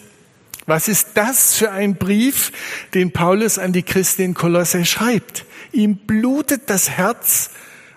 Was 0.66 0.88
ist 0.88 1.12
das 1.14 1.54
für 1.54 1.70
ein 1.70 1.94
Brief, 1.94 2.52
den 2.92 3.10
Paulus 3.10 3.58
an 3.58 3.72
die 3.72 3.84
Christen 3.84 4.20
in 4.20 4.34
Kolosse 4.34 4.84
schreibt? 4.84 5.46
Ihm 5.72 5.96
blutet 5.96 6.64
das 6.66 6.90
Herz, 6.90 7.48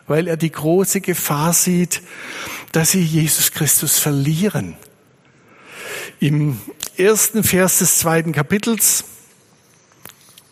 weil 0.07 0.29
er 0.29 0.37
die 0.37 0.53
große 0.53 1.01
Gefahr 1.01 1.51
sieht, 1.51 2.01
dass 2.71 2.91
sie 2.91 3.01
Jesus 3.01 3.51
Christus 3.51 3.99
verlieren. 3.99 4.77
Im 6.19 6.59
ersten 6.97 7.43
Vers 7.43 7.77
des 7.77 7.99
zweiten 7.99 8.31
Kapitels, 8.31 9.03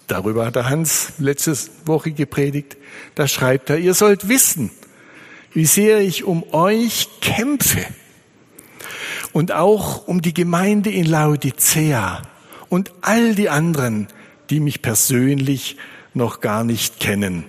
darüber 0.05 0.45
hat 0.45 0.55
der 0.55 0.69
Hans 0.69 1.13
letzte 1.17 1.57
Woche 1.85 2.11
gepredigt, 2.11 2.77
da 3.15 3.27
schreibt 3.27 3.71
er, 3.71 3.79
ihr 3.79 3.95
sollt 3.95 4.29
wissen, 4.29 4.69
wie 5.53 5.65
sehr 5.65 6.01
ich 6.01 6.23
um 6.23 6.43
euch 6.53 7.09
kämpfe 7.19 7.83
und 9.33 9.53
auch 9.53 10.07
um 10.07 10.21
die 10.21 10.35
Gemeinde 10.35 10.91
in 10.91 11.07
Laodicea 11.07 12.21
und 12.69 12.93
all 13.01 13.33
die 13.33 13.49
anderen, 13.49 14.07
die 14.51 14.59
mich 14.59 14.83
persönlich 14.83 15.77
noch 16.13 16.41
gar 16.41 16.63
nicht 16.63 16.99
kennen. 16.99 17.45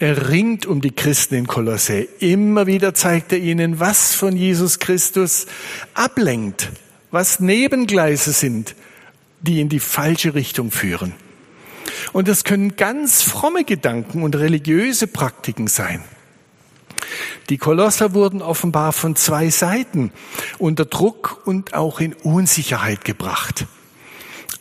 Er 0.00 0.30
ringt 0.30 0.64
um 0.64 0.80
die 0.80 0.92
Christen 0.92 1.34
in 1.34 1.46
Kolosse. 1.46 2.08
Immer 2.20 2.66
wieder 2.66 2.94
zeigt 2.94 3.32
er 3.32 3.38
ihnen, 3.38 3.80
was 3.80 4.14
von 4.14 4.34
Jesus 4.34 4.78
Christus 4.78 5.46
ablenkt, 5.92 6.70
was 7.10 7.38
Nebengleise 7.38 8.32
sind, 8.32 8.74
die 9.42 9.60
in 9.60 9.68
die 9.68 9.78
falsche 9.78 10.34
Richtung 10.34 10.70
führen. 10.70 11.12
Und 12.14 12.28
das 12.28 12.44
können 12.44 12.76
ganz 12.76 13.20
fromme 13.20 13.64
Gedanken 13.64 14.22
und 14.22 14.36
religiöse 14.36 15.06
Praktiken 15.06 15.66
sein. 15.66 16.02
Die 17.50 17.58
Kolosser 17.58 18.14
wurden 18.14 18.40
offenbar 18.40 18.94
von 18.94 19.16
zwei 19.16 19.50
Seiten 19.50 20.12
unter 20.56 20.86
Druck 20.86 21.42
und 21.44 21.74
auch 21.74 22.00
in 22.00 22.14
Unsicherheit 22.14 23.04
gebracht. 23.04 23.66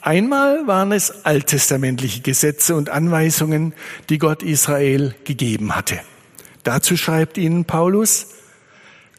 Einmal 0.02 0.66
waren 0.68 0.92
es 0.92 1.26
alttestamentliche 1.26 2.22
Gesetze 2.22 2.76
und 2.76 2.90
Anweisungen, 2.90 3.74
die 4.10 4.18
Gott 4.18 4.44
Israel 4.44 5.14
gegeben 5.26 5.76
hatte. 5.76 6.00
Dazu 6.64 6.96
schreibt 6.98 7.38
ihnen 7.38 7.66
Paulus, 7.66 8.28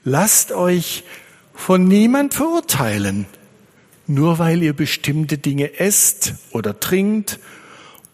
lasst 0.04 0.52
euch 0.52 1.04
von 1.54 1.84
niemand 1.84 2.34
verurteilen, 2.34 3.26
nur 4.06 4.38
weil 4.38 4.62
ihr 4.62 4.72
bestimmte 4.72 5.38
Dinge 5.38 5.78
esst 5.78 6.34
oder 6.52 6.80
trinkt 6.80 7.38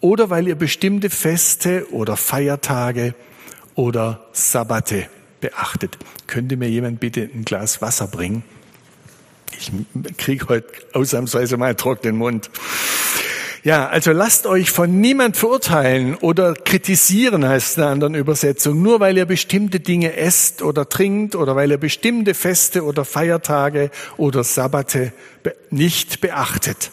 oder 0.01 0.29
weil 0.29 0.47
ihr 0.47 0.55
bestimmte 0.55 1.09
Feste 1.09 1.87
oder 1.91 2.17
Feiertage 2.17 3.15
oder 3.75 4.27
Sabbate 4.33 5.07
beachtet. 5.39 5.97
Könnte 6.27 6.57
mir 6.57 6.69
jemand 6.69 6.99
bitte 6.99 7.29
ein 7.33 7.45
Glas 7.45 7.81
Wasser 7.81 8.07
bringen? 8.07 8.43
Ich 9.55 9.71
kriege 10.17 10.47
heute 10.49 10.67
ausnahmsweise 10.93 11.57
mal 11.57 11.67
einen 11.67 11.77
trockenen 11.77 12.17
Mund. 12.17 12.49
Ja, 13.63 13.87
also 13.89 14.11
lasst 14.11 14.47
euch 14.47 14.71
von 14.71 15.01
niemand 15.01 15.35
verurteilen 15.35 16.15
oder 16.15 16.53
kritisieren, 16.53 17.45
heißt 17.45 17.77
in 17.77 17.83
einer 17.83 17.91
anderen 17.91 18.15
Übersetzung, 18.15 18.81
nur 18.81 18.99
weil 18.99 19.17
ihr 19.17 19.25
bestimmte 19.25 19.79
Dinge 19.79 20.15
esst 20.15 20.61
oder 20.61 20.87
trinkt 20.87 21.35
oder 21.35 21.55
weil 21.55 21.71
ihr 21.71 21.77
bestimmte 21.77 22.33
Feste 22.33 22.85
oder 22.85 23.03
Feiertage 23.03 23.89
oder 24.15 24.43
Sabbate 24.43 25.11
nicht 25.69 26.21
beachtet. 26.21 26.91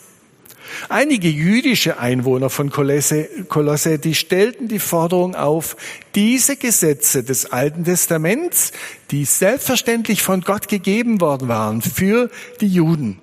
Einige 0.89 1.29
jüdische 1.29 1.99
Einwohner 1.99 2.51
von 2.51 2.71
Kolosse, 2.71 3.29
Kolosse, 3.49 3.99
die 3.99 4.15
stellten 4.15 4.69
die 4.69 4.79
Forderung 4.79 5.35
auf, 5.35 5.77
diese 6.15 6.57
Gesetze 6.57 7.25
des 7.25 7.47
Alten 7.53 7.85
Testaments, 7.85 8.73
die 9.11 9.25
selbstverständlich 9.25 10.23
von 10.23 10.43
Gott 10.43 10.69
gegeben 10.69 11.21
worden 11.21 11.49
waren 11.49 11.83
für 11.83 12.31
die 12.61 12.69
Juden. 12.69 13.19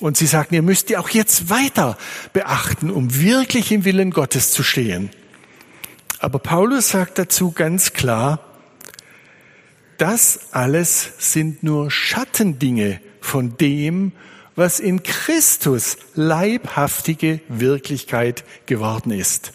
Und 0.00 0.16
sie 0.16 0.26
sagten, 0.26 0.54
ihr 0.54 0.62
müsst 0.62 0.88
die 0.88 0.96
auch 0.96 1.08
jetzt 1.08 1.50
weiter 1.50 1.96
beachten, 2.32 2.90
um 2.90 3.20
wirklich 3.20 3.70
im 3.72 3.84
Willen 3.84 4.10
Gottes 4.10 4.50
zu 4.50 4.62
stehen. 4.62 5.10
Aber 6.18 6.38
Paulus 6.38 6.90
sagt 6.90 7.18
dazu 7.18 7.52
ganz 7.52 7.92
klar, 7.92 8.40
das 9.98 10.52
alles 10.52 11.12
sind 11.18 11.62
nur 11.62 11.90
Schattendinge 11.90 13.00
von 13.20 13.56
dem, 13.56 14.12
was 14.56 14.80
in 14.80 15.02
Christus 15.02 15.96
leibhaftige 16.14 17.40
Wirklichkeit 17.48 18.44
geworden 18.66 19.10
ist. 19.10 19.52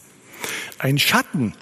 Ein 0.78 0.98
Schatten, 0.98 1.54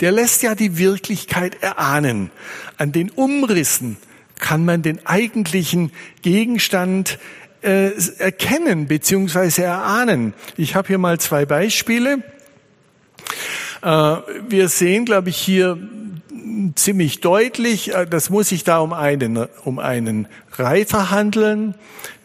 der 0.00 0.12
lässt 0.12 0.42
ja 0.42 0.54
die 0.54 0.78
Wirklichkeit 0.78 1.62
erahnen. 1.62 2.30
An 2.76 2.92
den 2.92 3.10
Umrissen 3.10 3.96
kann 4.38 4.64
man 4.64 4.82
den 4.82 5.06
eigentlichen 5.06 5.92
Gegenstand 6.22 7.18
äh, 7.62 7.92
erkennen 8.18 8.86
bzw. 8.86 9.62
erahnen. 9.62 10.34
Ich 10.56 10.74
habe 10.74 10.88
hier 10.88 10.98
mal 10.98 11.18
zwei 11.18 11.46
Beispiele. 11.46 12.22
Äh, 13.82 14.16
wir 14.48 14.68
sehen, 14.68 15.04
glaube 15.06 15.30
ich, 15.30 15.36
hier 15.36 15.78
ziemlich 16.74 17.20
deutlich, 17.20 17.94
äh, 17.94 18.06
das 18.06 18.30
muss 18.30 18.48
sich 18.48 18.64
da 18.64 18.78
um 18.78 18.92
einen, 18.92 19.46
um 19.64 19.78
einen 19.78 20.28
Reiter 20.52 21.10
handeln, 21.10 21.74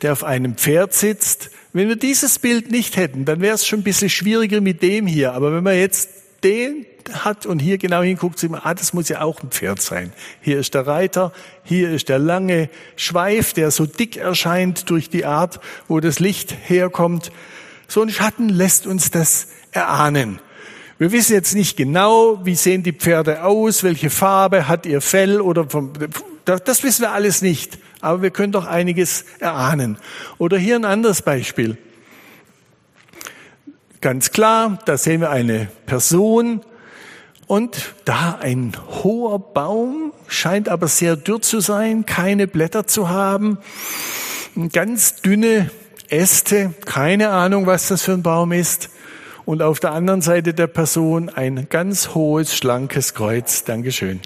der 0.01 0.13
auf 0.13 0.23
einem 0.23 0.55
Pferd 0.55 0.93
sitzt. 0.93 1.51
Wenn 1.73 1.87
wir 1.87 1.95
dieses 1.95 2.39
Bild 2.39 2.71
nicht 2.71 2.97
hätten, 2.97 3.25
dann 3.25 3.41
wäre 3.41 3.55
es 3.55 3.65
schon 3.65 3.79
ein 3.79 3.83
bisschen 3.83 4.09
schwieriger 4.09 4.61
mit 4.61 4.81
dem 4.81 5.07
hier. 5.07 5.33
Aber 5.33 5.53
wenn 5.53 5.63
man 5.63 5.75
jetzt 5.75 6.09
den 6.43 6.85
hat 7.11 7.45
und 7.45 7.59
hier 7.59 7.77
genau 7.77 8.01
hinguckt, 8.01 8.39
sieht 8.39 8.51
man, 8.51 8.61
ah, 8.63 8.73
das 8.73 8.93
muss 8.93 9.09
ja 9.09 9.21
auch 9.21 9.41
ein 9.41 9.51
Pferd 9.51 9.81
sein. 9.81 10.13
Hier 10.41 10.59
ist 10.59 10.73
der 10.73 10.87
Reiter, 10.87 11.31
hier 11.63 11.89
ist 11.91 12.09
der 12.09 12.19
lange 12.19 12.69
Schweif, 12.95 13.53
der 13.53 13.71
so 13.71 13.85
dick 13.85 14.17
erscheint 14.17 14.89
durch 14.89 15.09
die 15.09 15.25
Art, 15.25 15.59
wo 15.87 15.99
das 15.99 16.19
Licht 16.19 16.55
herkommt. 16.67 17.31
So 17.87 18.01
ein 18.01 18.09
Schatten 18.09 18.49
lässt 18.49 18.87
uns 18.87 19.11
das 19.11 19.47
erahnen. 19.71 20.39
Wir 21.01 21.11
wissen 21.11 21.33
jetzt 21.33 21.55
nicht 21.55 21.77
genau, 21.77 22.45
wie 22.45 22.53
sehen 22.53 22.83
die 22.83 22.93
Pferde 22.93 23.43
aus, 23.43 23.81
welche 23.81 24.11
Farbe 24.11 24.67
hat 24.67 24.85
ihr 24.85 25.01
Fell 25.01 25.41
oder 25.41 25.67
vom, 25.67 25.91
das 26.45 26.83
wissen 26.83 27.01
wir 27.01 27.11
alles 27.11 27.41
nicht. 27.41 27.79
Aber 28.01 28.21
wir 28.21 28.29
können 28.29 28.51
doch 28.51 28.67
einiges 28.67 29.25
erahnen. 29.39 29.97
Oder 30.37 30.59
hier 30.59 30.75
ein 30.75 30.85
anderes 30.85 31.23
Beispiel. 31.23 31.75
Ganz 33.99 34.29
klar, 34.29 34.77
da 34.85 34.95
sehen 34.95 35.21
wir 35.21 35.31
eine 35.31 35.69
Person 35.87 36.61
und 37.47 37.95
da 38.05 38.37
ein 38.39 38.73
hoher 39.03 39.39
Baum, 39.39 40.13
scheint 40.27 40.69
aber 40.69 40.87
sehr 40.87 41.15
dürr 41.15 41.41
zu 41.41 41.61
sein, 41.61 42.05
keine 42.05 42.45
Blätter 42.45 42.85
zu 42.85 43.09
haben, 43.09 43.57
ganz 44.71 45.15
dünne 45.15 45.71
Äste, 46.09 46.75
keine 46.85 47.29
Ahnung, 47.29 47.65
was 47.65 47.87
das 47.87 48.03
für 48.03 48.11
ein 48.11 48.21
Baum 48.21 48.51
ist 48.51 48.91
und 49.51 49.61
auf 49.61 49.81
der 49.81 49.91
anderen 49.91 50.21
Seite 50.21 50.53
der 50.53 50.67
Person 50.67 51.27
ein 51.27 51.67
ganz 51.69 52.15
hohes, 52.15 52.55
schlankes 52.55 53.13
Kreuz. 53.13 53.65
Dankeschön. 53.65 54.21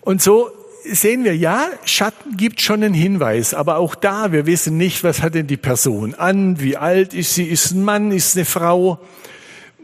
Und 0.00 0.22
so 0.22 0.48
sehen 0.84 1.24
wir, 1.24 1.36
ja, 1.36 1.66
Schatten 1.84 2.36
gibt 2.36 2.60
schon 2.60 2.84
einen 2.84 2.94
Hinweis, 2.94 3.52
aber 3.52 3.78
auch 3.78 3.96
da, 3.96 4.30
wir 4.30 4.46
wissen 4.46 4.76
nicht, 4.76 5.02
was 5.02 5.22
hat 5.22 5.34
denn 5.34 5.48
die 5.48 5.56
Person 5.56 6.14
an, 6.14 6.60
wie 6.60 6.76
alt 6.76 7.14
ist 7.14 7.34
sie, 7.34 7.42
ist 7.42 7.72
ein 7.72 7.82
Mann, 7.82 8.12
ist 8.12 8.36
eine 8.36 8.44
Frau. 8.44 9.00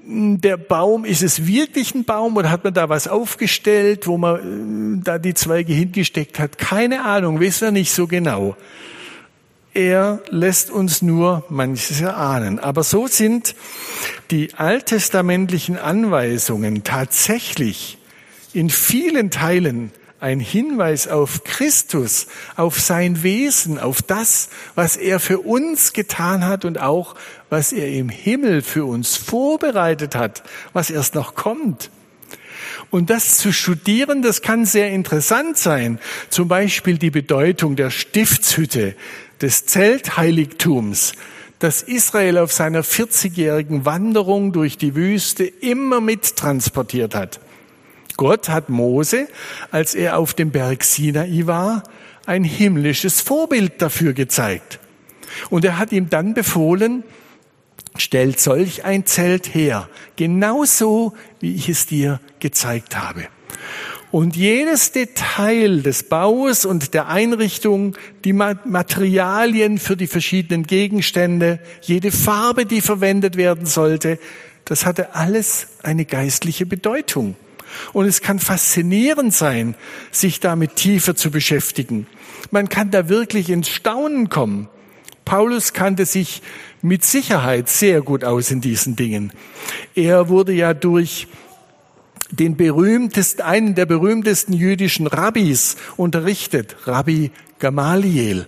Der 0.07 0.57
Baum, 0.57 1.05
ist 1.05 1.25
es 1.25 1.45
wirklich 1.45 1.97
ein 1.97 2.05
Baum 2.05 2.37
oder 2.37 2.49
hat 2.49 2.63
man 2.63 2.75
da 2.75 2.89
was 2.89 3.09
aufgestellt, 3.09 4.07
wo 4.07 4.19
man 4.19 5.01
äh, 5.01 5.03
da 5.03 5.19
die 5.19 5.35
Zweige 5.35 5.73
hingesteckt 5.73 6.39
hat? 6.39 6.59
Keine 6.59 7.05
Ahnung, 7.05 7.41
wissen 7.41 7.63
wir 7.63 7.73
nicht 7.73 7.91
so 7.91 8.07
genau. 8.07 8.55
Er 9.75 10.21
lässt 10.29 10.71
uns 10.71 11.01
nur 11.01 11.45
manches 11.49 12.01
erahnen. 12.01 12.59
Aber 12.59 12.83
so 12.83 13.07
sind 13.07 13.55
die 14.31 14.55
alttestamentlichen 14.55 15.79
Anweisungen 15.79 16.85
tatsächlich 16.85 17.99
in 18.53 18.69
vielen 18.69 19.31
Teilen 19.31 19.93
ein 20.21 20.39
Hinweis 20.39 21.09
auf 21.09 21.43
Christus, 21.43 22.29
auf 22.55 22.79
sein 22.79 23.25
Wesen, 23.25 23.79
auf 23.79 24.03
das, 24.03 24.51
was 24.77 24.97
er 24.97 25.19
für 25.19 25.41
uns 25.41 25.93
getan 25.95 26.47
hat 26.47 26.65
und 26.65 26.79
auch 26.79 27.17
was 27.51 27.73
er 27.73 27.89
im 27.89 28.09
Himmel 28.09 28.63
für 28.63 28.85
uns 28.85 29.17
vorbereitet 29.17 30.15
hat, 30.15 30.45
was 30.73 30.91
erst 30.91 31.17
noch 31.17 31.35
kommt. 31.35 31.91
Und 32.91 33.11
das 33.11 33.39
zu 33.39 33.53
studieren, 33.53 34.23
das 34.23 34.43
kann 34.43 34.65
sehr 34.65 34.91
interessant 34.91 35.57
sein. 35.57 35.99
Zum 36.29 36.47
Beispiel 36.47 36.99
die 36.99 37.11
Bedeutung 37.11 37.75
der 37.75 37.91
Stiftshütte, 37.91 38.95
des 39.43 39.67
Zeltheiligtums, 39.67 41.13
das 41.59 41.83
Israel 41.83 42.39
auf 42.39 42.53
seiner 42.53 42.83
40-jährigen 42.83 43.85
Wanderung 43.85 44.53
durch 44.53 44.79
die 44.79 44.95
Wüste 44.95 45.45
immer 45.45 46.01
mittransportiert 46.01 47.15
hat. 47.15 47.41
Gott 48.17 48.49
hat 48.49 48.69
Mose, 48.69 49.29
als 49.71 49.95
er 49.95 50.19
auf 50.19 50.35
dem 50.35 50.51
Berg 50.51 50.85
Sinai 50.85 51.43
war, 51.47 51.83
ein 52.27 52.45
himmlisches 52.45 53.21
Vorbild 53.21 53.83
dafür 53.83 54.13
gezeigt. 54.13 54.79
Und 55.51 55.65
er 55.65 55.79
hat 55.79 55.93
ihm 55.93 56.11
dann 56.11 56.35
befohlen, 56.35 57.05
stellt 57.97 58.39
solch 58.41 58.85
ein 58.85 59.07
Zelt 59.07 59.55
her, 59.55 59.89
genauso 60.17 61.15
wie 61.41 61.55
ich 61.55 61.69
es 61.69 61.87
dir 61.87 62.21
gezeigt 62.39 62.97
habe. 62.97 63.27
Und 64.13 64.37
jedes 64.37 64.93
Detail 64.93 65.81
des 65.81 66.03
Baus 66.03 66.67
und 66.67 66.93
der 66.93 67.09
Einrichtung, 67.09 67.97
die 68.25 68.35
Materialien 68.35 69.79
für 69.79 69.97
die 69.97 70.07
verschiedenen 70.07 70.65
Gegenstände, 70.65 71.61
jede 71.81 72.13
Farbe, 72.13 72.67
die 72.67 72.83
verwendet 72.83 73.39
werden 73.39 73.65
sollte, 73.65 74.19
das 74.67 74.85
hatte 74.85 75.15
alles 75.15 75.69
eine 75.83 76.05
geistliche 76.05 76.67
Bedeutung. 76.67 77.37
Und 77.95 78.05
es 78.05 78.21
kann 78.21 78.39
faszinierend 78.39 79.33
sein, 79.33 79.77
sich 80.11 80.41
damit 80.41 80.77
tiefer 80.77 81.17
zu 81.17 81.31
beschäftigen. 81.31 82.07
Man 82.51 82.69
kann 82.69 82.91
da 82.91 83.09
wirklich 83.09 83.49
ins 83.49 83.71
Staunen 83.71 84.29
kommen. 84.29 84.69
Paulus 85.25 85.73
kannte 85.73 86.05
sich 86.05 86.43
mit 86.83 87.03
Sicherheit 87.03 87.71
sehr 87.71 88.03
gut 88.03 88.25
aus 88.25 88.51
in 88.51 88.61
diesen 88.61 88.95
Dingen. 88.95 89.33
Er 89.95 90.29
wurde 90.29 90.53
ja 90.53 90.75
durch 90.75 91.29
den 92.31 92.57
berühmtesten, 92.57 93.43
einen 93.43 93.75
der 93.75 93.87
berühmtesten 93.87 94.53
jüdischen 94.53 95.07
Rabbis 95.07 95.77
unterrichtet, 95.97 96.77
Rabbi 96.85 97.31
Gamaliel. 97.59 98.47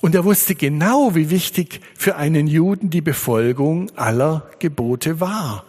Und 0.00 0.14
er 0.14 0.24
wusste 0.24 0.54
genau, 0.54 1.14
wie 1.14 1.30
wichtig 1.30 1.80
für 1.96 2.16
einen 2.16 2.46
Juden 2.46 2.90
die 2.90 3.02
Befolgung 3.02 3.90
aller 3.96 4.50
Gebote 4.58 5.20
war, 5.20 5.64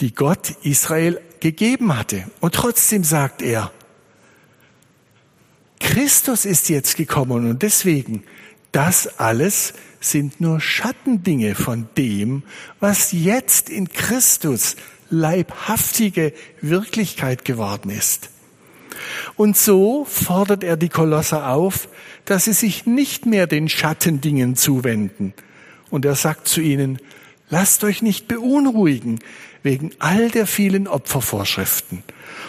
die 0.00 0.14
Gott 0.14 0.56
Israel 0.62 1.20
gegeben 1.40 1.96
hatte. 1.96 2.24
Und 2.40 2.54
trotzdem 2.54 3.04
sagt 3.04 3.42
er, 3.42 3.70
Christus 5.80 6.44
ist 6.44 6.68
jetzt 6.68 6.96
gekommen 6.96 7.48
und 7.48 7.62
deswegen, 7.62 8.24
das 8.72 9.18
alles 9.18 9.74
sind 10.00 10.40
nur 10.40 10.60
Schattendinge 10.60 11.54
von 11.54 11.88
dem, 11.96 12.42
was 12.80 13.12
jetzt 13.12 13.70
in 13.70 13.88
Christus 13.88 14.76
leibhaftige 15.10 16.32
Wirklichkeit 16.60 17.44
geworden 17.44 17.90
ist. 17.90 18.30
Und 19.36 19.56
so 19.56 20.04
fordert 20.04 20.64
er 20.64 20.76
die 20.76 20.88
Kolosser 20.88 21.50
auf, 21.50 21.88
dass 22.24 22.44
sie 22.44 22.52
sich 22.52 22.86
nicht 22.86 23.26
mehr 23.26 23.46
den 23.46 23.68
Schattendingen 23.68 24.56
zuwenden. 24.56 25.34
Und 25.90 26.04
er 26.04 26.14
sagt 26.14 26.48
zu 26.48 26.60
ihnen, 26.60 26.98
lasst 27.48 27.84
euch 27.84 28.02
nicht 28.02 28.28
beunruhigen 28.28 29.20
wegen 29.62 29.90
all 29.98 30.30
der 30.30 30.46
vielen 30.46 30.86
Opfervorschriften 30.86 32.02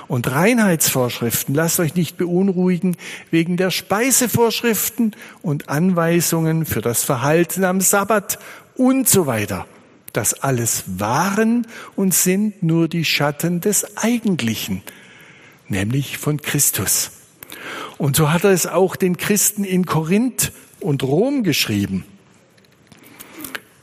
und 0.07 0.31
Reinheitsvorschriften. 0.31 1.55
Lasst 1.55 1.79
euch 1.79 1.95
nicht 1.95 2.17
beunruhigen 2.17 2.97
wegen 3.31 3.57
der 3.57 3.71
Speisevorschriften 3.71 5.15
und 5.41 5.69
Anweisungen 5.69 6.65
für 6.65 6.81
das 6.81 7.03
Verhalten 7.03 7.63
am 7.63 7.81
Sabbat 7.81 8.39
und 8.75 9.07
so 9.07 9.25
weiter. 9.25 9.65
Das 10.13 10.33
alles 10.33 10.83
waren 10.97 11.67
und 11.95 12.13
sind 12.13 12.63
nur 12.63 12.87
die 12.87 13.05
Schatten 13.05 13.61
des 13.61 13.97
Eigentlichen, 13.97 14.81
nämlich 15.67 16.17
von 16.17 16.41
Christus. 16.41 17.11
Und 17.97 18.15
so 18.15 18.31
hat 18.31 18.43
er 18.43 18.51
es 18.51 18.65
auch 18.65 18.95
den 18.95 19.17
Christen 19.17 19.63
in 19.63 19.85
Korinth 19.85 20.51
und 20.79 21.03
Rom 21.03 21.43
geschrieben. 21.43 22.05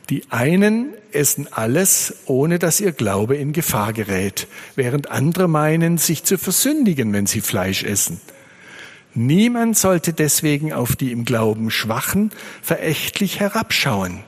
Die 0.08 0.22
einen 0.30 0.94
essen 1.12 1.52
alles, 1.52 2.14
ohne 2.26 2.58
dass 2.58 2.80
ihr 2.80 2.92
Glaube 2.92 3.36
in 3.36 3.52
Gefahr 3.52 3.92
gerät, 3.92 4.46
während 4.76 5.10
andere 5.10 5.48
meinen, 5.48 5.98
sich 5.98 6.22
zu 6.24 6.38
versündigen, 6.38 7.12
wenn 7.12 7.26
sie 7.26 7.40
Fleisch 7.40 7.82
essen. 7.82 8.20
Niemand 9.14 9.76
sollte 9.76 10.12
deswegen 10.12 10.72
auf 10.72 10.94
die 10.94 11.10
im 11.10 11.24
Glauben 11.24 11.70
Schwachen 11.70 12.30
verächtlich 12.62 13.40
herabschauen. 13.40 14.20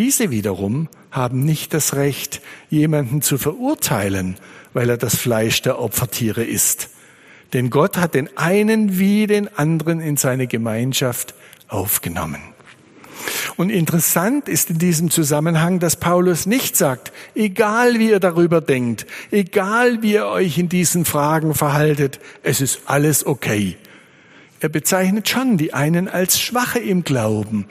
Diese 0.00 0.30
wiederum 0.30 0.88
haben 1.10 1.44
nicht 1.44 1.74
das 1.74 1.94
Recht, 1.94 2.40
jemanden 2.70 3.20
zu 3.20 3.36
verurteilen, 3.36 4.38
weil 4.72 4.88
er 4.88 4.96
das 4.96 5.14
Fleisch 5.14 5.60
der 5.60 5.78
Opfertiere 5.78 6.42
isst. 6.42 6.88
Denn 7.52 7.68
Gott 7.68 7.98
hat 7.98 8.14
den 8.14 8.34
einen 8.34 8.98
wie 8.98 9.26
den 9.26 9.54
anderen 9.58 10.00
in 10.00 10.16
seine 10.16 10.46
Gemeinschaft 10.46 11.34
aufgenommen. 11.68 12.40
Und 13.58 13.68
interessant 13.68 14.48
ist 14.48 14.70
in 14.70 14.78
diesem 14.78 15.10
Zusammenhang, 15.10 15.80
dass 15.80 15.96
Paulus 15.96 16.46
nicht 16.46 16.78
sagt, 16.78 17.12
egal 17.34 17.98
wie 17.98 18.08
ihr 18.08 18.20
darüber 18.20 18.62
denkt, 18.62 19.06
egal 19.30 20.00
wie 20.00 20.14
ihr 20.14 20.28
euch 20.28 20.56
in 20.56 20.70
diesen 20.70 21.04
Fragen 21.04 21.52
verhaltet, 21.52 22.20
es 22.42 22.62
ist 22.62 22.80
alles 22.86 23.26
okay. 23.26 23.76
Er 24.60 24.68
bezeichnet 24.68 25.26
schon 25.28 25.56
die 25.56 25.72
einen 25.72 26.06
als 26.06 26.38
Schwache 26.38 26.78
im 26.78 27.02
Glauben, 27.02 27.64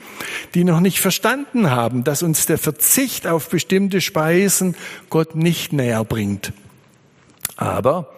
die 0.54 0.64
noch 0.64 0.80
nicht 0.80 1.00
verstanden 1.00 1.70
haben, 1.70 2.02
dass 2.02 2.24
uns 2.24 2.46
der 2.46 2.58
Verzicht 2.58 3.28
auf 3.28 3.48
bestimmte 3.48 4.00
Speisen 4.00 4.74
Gott 5.08 5.36
nicht 5.36 5.72
näher 5.72 6.04
bringt. 6.04 6.52
Aber, 7.56 8.12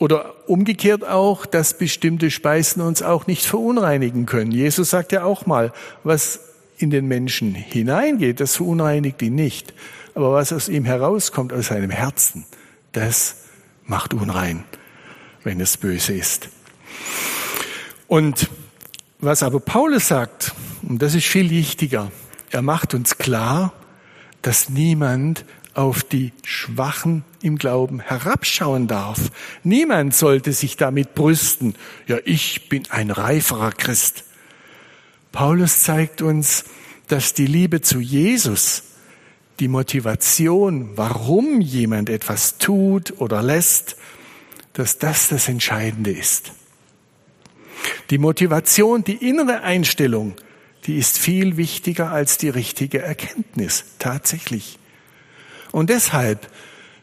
oder 0.00 0.48
umgekehrt 0.48 1.06
auch, 1.06 1.46
dass 1.46 1.78
bestimmte 1.78 2.32
Speisen 2.32 2.82
uns 2.82 3.02
auch 3.02 3.28
nicht 3.28 3.46
verunreinigen 3.46 4.26
können. 4.26 4.50
Jesus 4.50 4.90
sagt 4.90 5.12
ja 5.12 5.22
auch 5.22 5.46
mal, 5.46 5.72
was 6.02 6.40
in 6.76 6.90
den 6.90 7.06
Menschen 7.06 7.54
hineingeht, 7.54 8.40
das 8.40 8.56
verunreinigt 8.56 9.22
ihn 9.22 9.36
nicht. 9.36 9.74
Aber 10.14 10.32
was 10.32 10.52
aus 10.52 10.68
ihm 10.68 10.84
herauskommt, 10.84 11.52
aus 11.52 11.68
seinem 11.68 11.90
Herzen, 11.90 12.46
das 12.92 13.36
macht 13.84 14.12
unrein, 14.12 14.64
wenn 15.44 15.60
es 15.60 15.76
böse 15.76 16.14
ist. 16.14 16.48
Und 18.10 18.50
was 19.20 19.44
aber 19.44 19.60
Paulus 19.60 20.08
sagt, 20.08 20.52
und 20.82 21.00
das 21.00 21.14
ist 21.14 21.28
viel 21.28 21.48
wichtiger, 21.48 22.10
er 22.50 22.60
macht 22.60 22.92
uns 22.92 23.18
klar, 23.18 23.72
dass 24.42 24.68
niemand 24.68 25.44
auf 25.74 26.02
die 26.02 26.32
Schwachen 26.42 27.24
im 27.40 27.56
Glauben 27.56 28.00
herabschauen 28.00 28.88
darf. 28.88 29.30
Niemand 29.62 30.12
sollte 30.12 30.52
sich 30.52 30.76
damit 30.76 31.14
brüsten, 31.14 31.76
ja, 32.08 32.18
ich 32.24 32.68
bin 32.68 32.82
ein 32.90 33.12
reiferer 33.12 33.70
Christ. 33.70 34.24
Paulus 35.30 35.84
zeigt 35.84 36.20
uns, 36.20 36.64
dass 37.06 37.32
die 37.32 37.46
Liebe 37.46 37.80
zu 37.80 38.00
Jesus, 38.00 38.82
die 39.60 39.68
Motivation, 39.68 40.96
warum 40.96 41.60
jemand 41.60 42.10
etwas 42.10 42.58
tut 42.58 43.20
oder 43.20 43.40
lässt, 43.40 43.94
dass 44.72 44.98
das 44.98 45.28
das 45.28 45.46
Entscheidende 45.46 46.10
ist. 46.10 46.54
Die 48.10 48.18
Motivation, 48.18 49.04
die 49.04 49.28
innere 49.28 49.62
Einstellung, 49.62 50.34
die 50.86 50.98
ist 50.98 51.18
viel 51.18 51.56
wichtiger 51.56 52.10
als 52.10 52.38
die 52.38 52.48
richtige 52.48 53.00
Erkenntnis, 53.02 53.84
tatsächlich. 53.98 54.78
Und 55.72 55.90
deshalb 55.90 56.50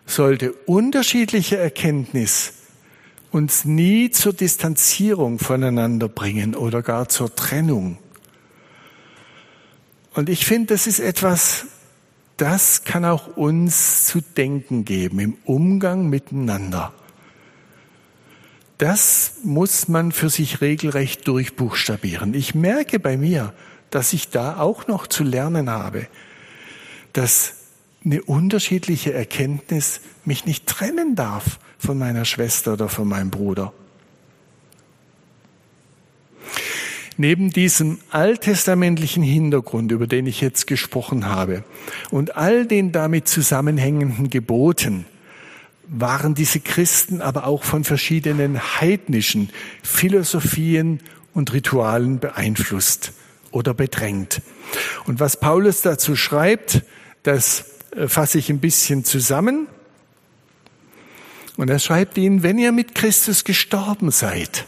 sollte 0.06 0.54
unterschiedliche 0.66 1.58
Erkenntnis 1.58 2.54
uns 3.32 3.66
nie 3.66 4.10
zur 4.10 4.34
Distanzierung 4.34 5.38
voneinander 5.38 6.08
bringen 6.08 6.56
oder 6.56 6.82
gar 6.82 7.10
zur 7.10 7.36
Trennung. 7.36 7.98
Und 10.14 10.30
ich 10.30 10.46
finde, 10.46 10.74
das 10.74 10.88
ist 10.88 11.00
etwas, 11.00 11.66
das 12.38 12.84
kann 12.84 13.06
auch 13.06 13.38
uns 13.38 14.06
zu 14.06 14.22
denken 14.22 14.86
geben 14.86 15.20
im 15.20 15.38
Umgang 15.46 16.10
miteinander. 16.10 16.94
Das 18.78 19.38
muss 19.44 19.88
man 19.88 20.12
für 20.12 20.30
sich 20.30 20.62
regelrecht 20.62 21.28
durchbuchstabieren. 21.28 22.34
Ich 22.34 22.54
merke 22.54 23.00
bei 23.00 23.18
mir, 23.18 23.54
dass 23.90 24.14
ich 24.14 24.30
da 24.30 24.60
auch 24.60 24.88
noch 24.88 25.08
zu 25.08 25.24
lernen 25.24 25.70
habe, 25.70 26.08
dass 27.14 27.56
eine 28.06 28.22
unterschiedliche 28.22 29.14
Erkenntnis 29.14 30.02
mich 30.26 30.46
nicht 30.46 30.68
trennen 30.68 31.16
darf 31.16 31.60
von 31.80 31.98
meiner 31.98 32.26
Schwester 32.26 32.74
oder 32.74 32.90
von 32.90 33.08
meinem 33.08 33.32
Bruder. 33.32 33.74
Neben 37.20 37.50
diesem 37.50 37.98
alttestamentlichen 38.12 39.24
Hintergrund, 39.24 39.92
über 39.92 40.06
den 40.06 40.28
ich 40.28 40.40
jetzt 40.40 40.68
gesprochen 40.68 41.26
habe, 41.26 41.64
und 42.12 42.38
all 42.38 42.68
den 42.68 42.92
damit 42.92 43.28
zusammenhängenden 43.28 44.30
Geboten, 44.30 45.06
waren 45.88 46.36
diese 46.36 46.60
Christen 46.60 47.22
aber 47.22 47.48
auch 47.48 47.64
von 47.64 47.84
verschiedenen 47.84 48.60
heidnischen 48.82 49.50
Philosophien 49.84 51.02
und 51.34 51.54
Ritualen 51.54 52.20
beeinflusst 52.20 53.14
oder 53.52 53.74
bedrängt. 53.74 54.42
Und 55.06 55.20
was 55.20 55.40
Paulus 55.40 55.82
dazu 55.82 56.16
schreibt, 56.16 56.84
das 57.24 57.66
äh, 57.96 58.08
fasse 58.08 58.38
ich 58.38 58.50
ein 58.50 58.60
bisschen 58.60 59.06
zusammen. 59.06 59.68
Und 61.56 61.70
er 61.70 61.80
schreibt 61.80 62.18
ihnen, 62.18 62.44
wenn 62.44 62.60
ihr 62.60 62.72
mit 62.72 62.94
Christus 62.94 63.44
gestorben 63.44 64.12
seid, 64.12 64.66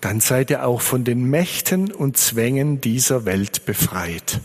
dann 0.00 0.20
seid 0.20 0.50
ihr 0.50 0.66
auch 0.66 0.82
von 0.82 1.04
den 1.04 1.24
Mächten 1.24 1.90
und 1.90 2.18
Zwängen 2.18 2.80
dieser 2.80 3.24
Welt 3.24 3.64
befreit. 3.64 4.40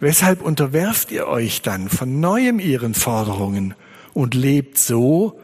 Weshalb 0.00 0.42
unterwerft 0.42 1.12
ihr 1.12 1.26
euch 1.26 1.62
dann 1.62 1.88
von 1.88 2.20
neuem 2.20 2.58
ihren 2.58 2.94
Forderungen 2.94 3.74
und 4.12 4.34
lebt 4.34 4.78
so, 4.78 5.40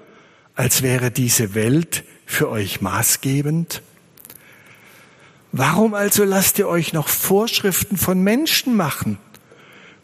als 0.54 0.82
wäre 0.82 1.10
diese 1.10 1.54
Welt 1.54 2.04
für 2.26 2.48
euch 2.50 2.80
maßgebend? 2.80 3.82
Warum 5.52 5.94
also 5.94 6.24
lasst 6.24 6.58
ihr 6.58 6.68
euch 6.68 6.92
noch 6.92 7.08
Vorschriften 7.08 7.96
von 7.96 8.22
Menschen 8.22 8.76
machen? 8.76 9.18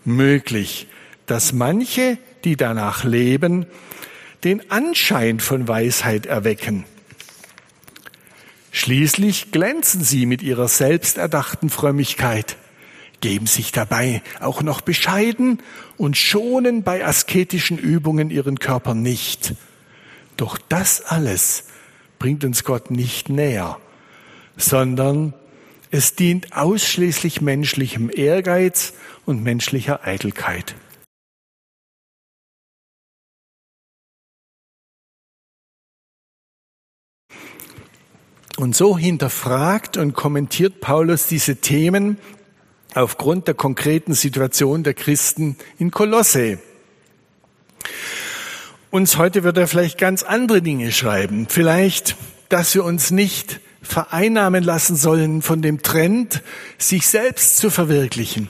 Möglich, 0.05 0.89
dass 1.27 1.53
manche, 1.53 2.19
die 2.45 2.57
danach 2.57 3.05
leben, 3.05 3.67
den 4.45 4.71
Anschein 4.71 5.41
von 5.41 5.69
Weisheit 5.69 6.27
erwecken. 6.27 6.85
Schließlich 8.71 9.53
glänzen 9.53 10.05
sie 10.05 10.27
mit 10.27 10.43
ihrer 10.43 10.69
selbsterdachten 10.69 11.71
Frömmigkeit 11.71 12.57
geben 13.21 13.47
sich 13.47 13.73
dabei 13.73 14.23
auch 14.41 14.63
noch 14.63 14.81
bescheiden 14.81 15.63
und 15.97 16.17
schonen 16.17 16.83
bei 16.83 17.05
asketischen 17.05 17.79
Übungen 17.79 18.31
ihren 18.31 18.59
Körper 18.59 18.95
nicht. 18.95 19.55
Doch 20.37 20.59
das 20.69 21.03
alles 21.03 21.65
bringt 22.19 22.45
uns 22.45 22.65
Gott 22.65 22.91
nicht 22.91 23.29
näher, 23.29 23.79
sondern 24.57 25.35
es 25.91 26.15
dient 26.15 26.57
ausschließlich 26.57 27.41
menschlichem 27.41 28.11
Ehrgeiz 28.13 28.93
und 29.25 29.43
menschlicher 29.43 30.07
Eitelkeit. 30.07 30.75
Und 38.57 38.75
so 38.75 38.97
hinterfragt 38.97 39.99
und 39.99 40.15
kommentiert 40.15 40.81
Paulus 40.81 41.27
diese 41.27 41.57
Themen 41.57 42.19
aufgrund 42.97 43.47
der 43.47 43.55
konkreten 43.55 44.15
Situation 44.15 44.83
der 44.83 44.95
Christen 44.95 45.57
in 45.79 45.91
Kolosse. 45.91 46.59
Uns 48.91 49.19
heute 49.19 49.45
wird 49.45 49.59
er 49.59 49.69
vielleicht 49.69 49.99
ganz 49.99 50.23
andere 50.23 50.63
Dinge 50.63 50.93
schreiben. 50.93 51.47
Vielleicht, 51.49 52.17
dass 52.49 52.75
wir 52.75 52.85
uns 52.85 53.11
nicht 53.11 53.61
vereinnahmen 53.83 54.65
lassen 54.65 54.97
sollen 54.97 55.43
von 55.43 55.63
dem 55.63 55.83
Trend, 55.83 56.43
sich 56.79 57.07
selbst 57.07 57.59
zu 57.59 57.71
verwirklichen, 57.71 58.49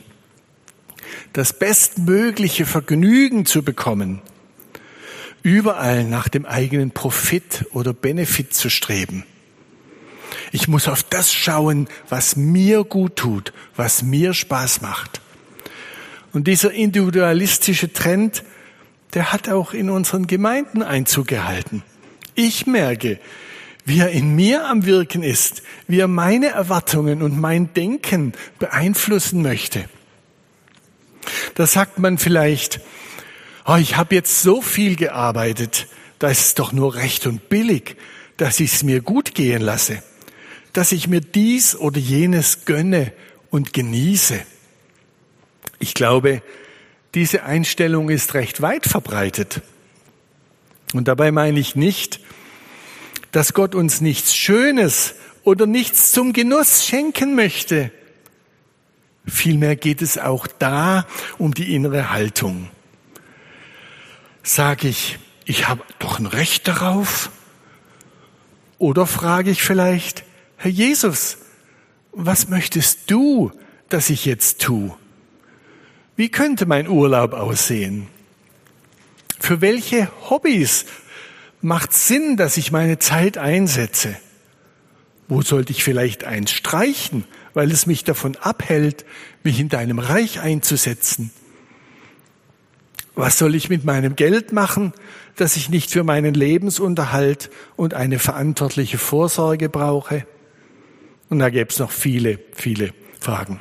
das 1.33 1.53
bestmögliche 1.53 2.65
Vergnügen 2.65 3.45
zu 3.45 3.63
bekommen, 3.63 4.23
überall 5.43 6.05
nach 6.05 6.29
dem 6.29 6.47
eigenen 6.47 6.93
Profit 6.93 7.67
oder 7.73 7.93
Benefit 7.93 8.55
zu 8.55 8.71
streben. 8.71 9.25
Ich 10.53 10.69
muss 10.69 10.89
auf 10.89 11.03
das 11.03 11.33
schauen, 11.33 11.89
was 12.09 12.37
mir 12.37 12.85
gut 12.85 13.17
tut, 13.17 13.53
was 13.77 14.03
mir 14.03 14.35
Spaß 14.35 14.81
macht. 14.81 15.21
Und 16.33 16.47
dieser 16.47 16.73
individualistische 16.73 17.93
Trend, 17.93 18.45
der 19.15 19.33
hat 19.33 19.49
auch 19.49 19.73
in 19.73 19.89
unseren 19.89 20.27
Gemeinden 20.27 20.83
Einzug 20.83 21.29
gehalten. 21.29 21.83
Ich 22.35 22.67
merke, 22.67 23.19
wie 23.87 24.01
er 24.01 24.11
in 24.11 24.35
mir 24.35 24.67
am 24.67 24.85
Wirken 24.85 25.23
ist, 25.23 25.63
wie 25.87 26.01
er 26.01 26.09
meine 26.09 26.49
Erwartungen 26.49 27.23
und 27.23 27.41
mein 27.41 27.73
Denken 27.73 28.33
beeinflussen 28.59 29.43
möchte. 29.43 29.89
Da 31.55 31.67
sagt 31.67 31.99
man 31.99 32.19
vielleicht, 32.19 32.81
oh, 33.65 33.77
ich 33.77 33.97
habe 33.97 34.15
jetzt 34.15 34.43
so 34.43 34.61
viel 34.61 34.97
gearbeitet, 34.97 35.87
da 36.19 36.29
ist 36.29 36.41
es 36.41 36.55
doch 36.55 36.73
nur 36.73 36.97
recht 36.97 37.27
und 37.27 37.49
billig, 37.49 37.97
dass 38.37 38.61
ich 38.61 38.75
es 38.75 38.83
mir 38.83 39.01
gut 39.01 39.35
gehen 39.35 39.63
lasse 39.63 40.03
dass 40.77 40.93
ich 40.93 41.09
mir 41.09 41.23
dies 41.23 41.75
oder 41.75 41.99
jenes 41.99 42.67
gönne 42.67 43.11
und 43.49 43.73
genieße. 43.73 44.39
Ich 45.79 45.95
glaube, 45.95 46.43
diese 47.15 47.45
Einstellung 47.45 48.11
ist 48.11 48.35
recht 48.35 48.61
weit 48.61 48.85
verbreitet. 48.85 49.63
Und 50.93 51.09
dabei 51.09 51.33
meine 51.33 51.59
ich 51.59 51.77
nicht, 51.77 52.21
dass 53.33 53.55
Gott 53.55 53.75
uns 53.75 54.03
nichts 54.03 54.37
Schönes 54.37 55.15
oder 55.45 55.67
nichts 55.67 56.13
zum 56.13 56.35
Genuss 56.35 56.85
schenken 56.85 57.35
möchte. 57.35 57.91
Vielmehr 59.27 59.77
geht 59.77 60.03
es 60.03 60.19
auch 60.19 60.47
da 60.47 61.07
um 61.39 61.55
die 61.55 61.75
innere 61.75 62.11
Haltung. 62.11 62.69
Sage 64.43 64.89
ich, 64.89 65.19
ich 65.47 65.69
habe 65.69 65.83
doch 66.01 66.19
ein 66.19 66.27
Recht 66.27 66.69
darauf? 66.69 67.31
Oder 68.77 69.07
frage 69.07 69.51
ich 69.51 69.63
vielleicht, 69.63 70.27
Herr 70.57 70.71
Jesus, 70.71 71.39
was 72.13 72.49
möchtest 72.49 73.11
du, 73.11 73.53
dass 73.89 74.11
ich 74.11 74.25
jetzt 74.25 74.61
tue? 74.63 74.97
Wie 76.17 76.31
könnte 76.31 76.65
mein 76.65 76.89
Urlaub 76.89 77.35
aussehen? 77.35 78.07
Für 79.39 79.61
welche 79.61 80.09
Hobbys 80.31 80.87
macht 81.61 81.93
Sinn, 81.93 82.39
dass 82.39 82.57
ich 82.57 82.73
meine 82.73 82.99
Zeit 82.99 83.37
einsetze? 83.37 84.17
Wo 85.29 85.43
sollte 85.43 85.73
ich 85.73 85.85
vielleicht 85.85 86.25
eins 86.25 86.53
streichen, 86.53 87.25
weil 87.53 87.71
es 87.71 87.87
mich 87.87 88.05
davon 88.05 88.37
abhält, 88.37 89.05
mich 89.43 89.61
in 89.61 89.69
deinem 89.69 89.99
Reich 89.99 90.41
einzusetzen? 90.41 91.33
Was 93.15 93.39
soll 93.39 93.55
ich 93.55 93.69
mit 93.69 93.85
meinem 93.85 94.17
Geld 94.17 94.53
machen, 94.53 94.95
das 95.37 95.57
ich 95.57 95.69
nicht 95.69 95.91
für 95.91 96.05
meinen 96.05 96.33
Lebensunterhalt 96.33 97.51
und 97.75 97.93
eine 97.93 98.19
verantwortliche 98.19 98.99
Vorsorge 98.99 99.69
brauche? 99.69 100.27
Und 101.29 101.39
da 101.39 101.51
gäbe 101.51 101.71
es 101.71 101.79
noch 101.79 101.91
viele, 101.91 102.39
viele 102.53 102.93
Fragen. 103.21 103.61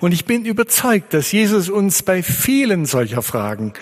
Und 0.00 0.12
ich 0.12 0.24
bin 0.24 0.44
überzeugt, 0.44 1.14
dass 1.14 1.30
Jesus 1.32 1.68
uns 1.68 2.02
bei 2.02 2.22
vielen 2.22 2.86
solcher 2.86 3.22
Fragen 3.22 3.72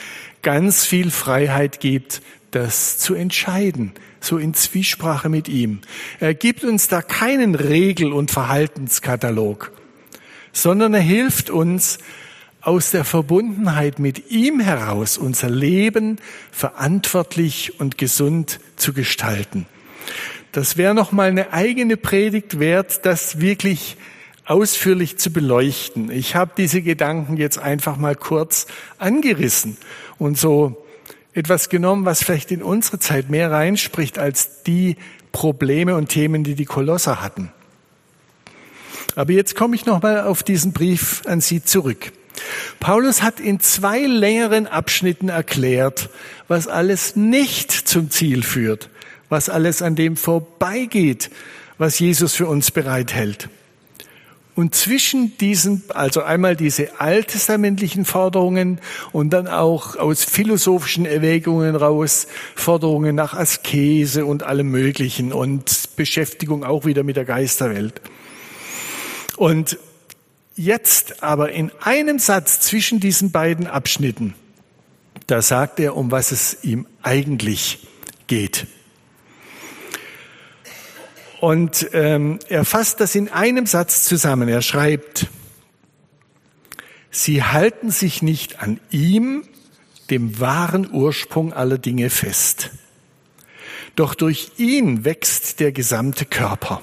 ganz 0.42 0.84
viel 0.84 1.10
Freiheit 1.10 1.80
gibt, 1.80 2.20
das 2.50 2.98
zu 2.98 3.14
entscheiden, 3.14 3.92
so 4.20 4.36
in 4.36 4.52
Zwiesprache 4.52 5.28
mit 5.28 5.48
ihm. 5.48 5.80
Er 6.20 6.34
gibt 6.34 6.64
uns 6.64 6.88
da 6.88 7.00
keinen 7.00 7.54
Regel- 7.54 8.12
und 8.12 8.30
Verhaltenskatalog, 8.30 9.72
sondern 10.52 10.92
er 10.92 11.00
hilft 11.00 11.48
uns, 11.48 11.98
aus 12.62 12.92
der 12.92 13.04
Verbundenheit 13.04 13.98
mit 13.98 14.30
ihm 14.30 14.60
heraus 14.60 15.18
unser 15.18 15.50
Leben 15.50 16.18
verantwortlich 16.52 17.80
und 17.80 17.98
gesund 17.98 18.60
zu 18.76 18.92
gestalten. 18.92 19.66
Das 20.52 20.76
wäre 20.76 20.94
noch 20.94 21.12
mal 21.12 21.30
eine 21.30 21.54
eigene 21.54 21.96
Predigt 21.96 22.60
wert, 22.60 23.06
das 23.06 23.40
wirklich 23.40 23.96
ausführlich 24.44 25.16
zu 25.16 25.32
beleuchten. 25.32 26.10
Ich 26.10 26.36
habe 26.36 26.52
diese 26.54 26.82
Gedanken 26.82 27.38
jetzt 27.38 27.58
einfach 27.58 27.96
mal 27.96 28.14
kurz 28.14 28.66
angerissen 28.98 29.78
und 30.18 30.36
so 30.36 30.84
etwas 31.32 31.70
genommen, 31.70 32.04
was 32.04 32.22
vielleicht 32.22 32.50
in 32.50 32.62
unsere 32.62 32.98
Zeit 32.98 33.30
mehr 33.30 33.50
reinspricht 33.50 34.18
als 34.18 34.62
die 34.64 34.96
Probleme 35.32 35.96
und 35.96 36.10
Themen, 36.10 36.44
die 36.44 36.54
die 36.54 36.66
Kolosser 36.66 37.22
hatten. 37.22 37.50
Aber 39.14 39.32
jetzt 39.32 39.56
komme 39.56 39.74
ich 39.74 39.86
noch 39.86 40.02
mal 40.02 40.20
auf 40.20 40.42
diesen 40.42 40.72
Brief 40.72 41.22
an 41.24 41.40
Sie 41.40 41.64
zurück. 41.64 42.12
Paulus 42.78 43.22
hat 43.22 43.40
in 43.40 43.60
zwei 43.60 44.00
längeren 44.00 44.66
Abschnitten 44.66 45.30
erklärt, 45.30 46.10
was 46.46 46.68
alles 46.68 47.16
nicht 47.16 47.72
zum 47.72 48.10
Ziel 48.10 48.42
führt, 48.42 48.90
was 49.32 49.48
alles 49.48 49.80
an 49.80 49.94
dem 49.94 50.18
vorbeigeht, 50.18 51.30
was 51.78 51.98
Jesus 51.98 52.34
für 52.34 52.46
uns 52.46 52.70
bereithält. 52.70 53.48
Und 54.54 54.74
zwischen 54.74 55.38
diesen, 55.38 55.82
also 55.88 56.20
einmal 56.20 56.54
diese 56.54 57.00
alttestamentlichen 57.00 58.04
Forderungen 58.04 58.78
und 59.10 59.30
dann 59.30 59.48
auch 59.48 59.96
aus 59.96 60.22
philosophischen 60.22 61.06
Erwägungen 61.06 61.74
raus 61.74 62.26
Forderungen 62.54 63.14
nach 63.14 63.32
Askese 63.32 64.26
und 64.26 64.42
allem 64.42 64.68
Möglichen 64.68 65.32
und 65.32 65.96
Beschäftigung 65.96 66.62
auch 66.62 66.84
wieder 66.84 67.02
mit 67.02 67.16
der 67.16 67.24
Geisterwelt. 67.24 68.02
Und 69.38 69.78
jetzt 70.56 71.22
aber 71.22 71.52
in 71.52 71.72
einem 71.80 72.18
Satz 72.18 72.60
zwischen 72.60 73.00
diesen 73.00 73.30
beiden 73.30 73.66
Abschnitten, 73.66 74.34
da 75.26 75.40
sagt 75.40 75.80
er, 75.80 75.96
um 75.96 76.10
was 76.10 76.32
es 76.32 76.58
ihm 76.64 76.86
eigentlich 77.00 77.88
geht. 78.26 78.66
Und 81.42 81.88
ähm, 81.92 82.38
er 82.48 82.64
fasst 82.64 83.00
das 83.00 83.16
in 83.16 83.28
einem 83.28 83.66
Satz 83.66 84.04
zusammen. 84.04 84.48
Er 84.48 84.62
schreibt, 84.62 85.26
Sie 87.10 87.42
halten 87.42 87.90
sich 87.90 88.22
nicht 88.22 88.62
an 88.62 88.78
ihm, 88.92 89.42
dem 90.08 90.38
wahren 90.38 90.88
Ursprung 90.92 91.52
aller 91.52 91.78
Dinge 91.78 92.10
fest. 92.10 92.70
Doch 93.96 94.14
durch 94.14 94.52
ihn 94.58 95.04
wächst 95.04 95.58
der 95.58 95.72
gesamte 95.72 96.26
Körper. 96.26 96.80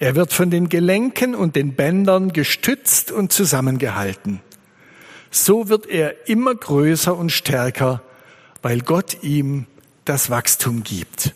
Er 0.00 0.16
wird 0.16 0.34
von 0.34 0.50
den 0.50 0.68
Gelenken 0.68 1.34
und 1.34 1.56
den 1.56 1.72
Bändern 1.76 2.34
gestützt 2.34 3.10
und 3.10 3.32
zusammengehalten. 3.32 4.42
So 5.30 5.70
wird 5.70 5.86
er 5.86 6.28
immer 6.28 6.54
größer 6.54 7.16
und 7.16 7.32
stärker, 7.32 8.02
weil 8.60 8.82
Gott 8.82 9.22
ihm 9.22 9.64
das 10.04 10.28
Wachstum 10.28 10.84
gibt. 10.84 11.32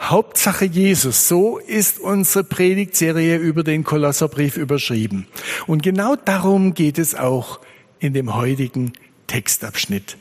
Hauptsache 0.00 0.64
Jesus, 0.64 1.28
so 1.28 1.58
ist 1.58 1.98
unsere 1.98 2.44
Predigtserie 2.44 3.36
über 3.36 3.62
den 3.62 3.84
Kolosserbrief 3.84 4.56
überschrieben. 4.56 5.26
Und 5.66 5.82
genau 5.82 6.16
darum 6.16 6.74
geht 6.74 6.98
es 6.98 7.14
auch 7.14 7.60
in 8.00 8.12
dem 8.12 8.34
heutigen 8.34 8.92
Textabschnitt. 9.26 10.16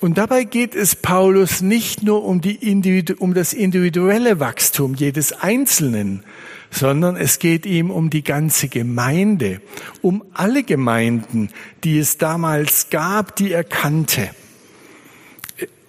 Und 0.00 0.18
dabei 0.18 0.44
geht 0.44 0.74
es 0.74 0.94
Paulus 0.94 1.62
nicht 1.62 2.02
nur 2.02 2.24
um, 2.24 2.40
die 2.40 3.04
um 3.18 3.34
das 3.34 3.52
individuelle 3.52 4.40
Wachstum 4.40 4.94
jedes 4.94 5.32
Einzelnen, 5.32 6.22
sondern 6.70 7.16
es 7.16 7.38
geht 7.38 7.66
ihm 7.66 7.90
um 7.90 8.10
die 8.10 8.22
ganze 8.22 8.68
Gemeinde, 8.68 9.60
um 10.02 10.22
alle 10.32 10.62
Gemeinden, 10.62 11.48
die 11.82 11.98
es 11.98 12.18
damals 12.18 12.90
gab, 12.90 13.36
die 13.36 13.52
er 13.52 13.64
kannte 13.64 14.30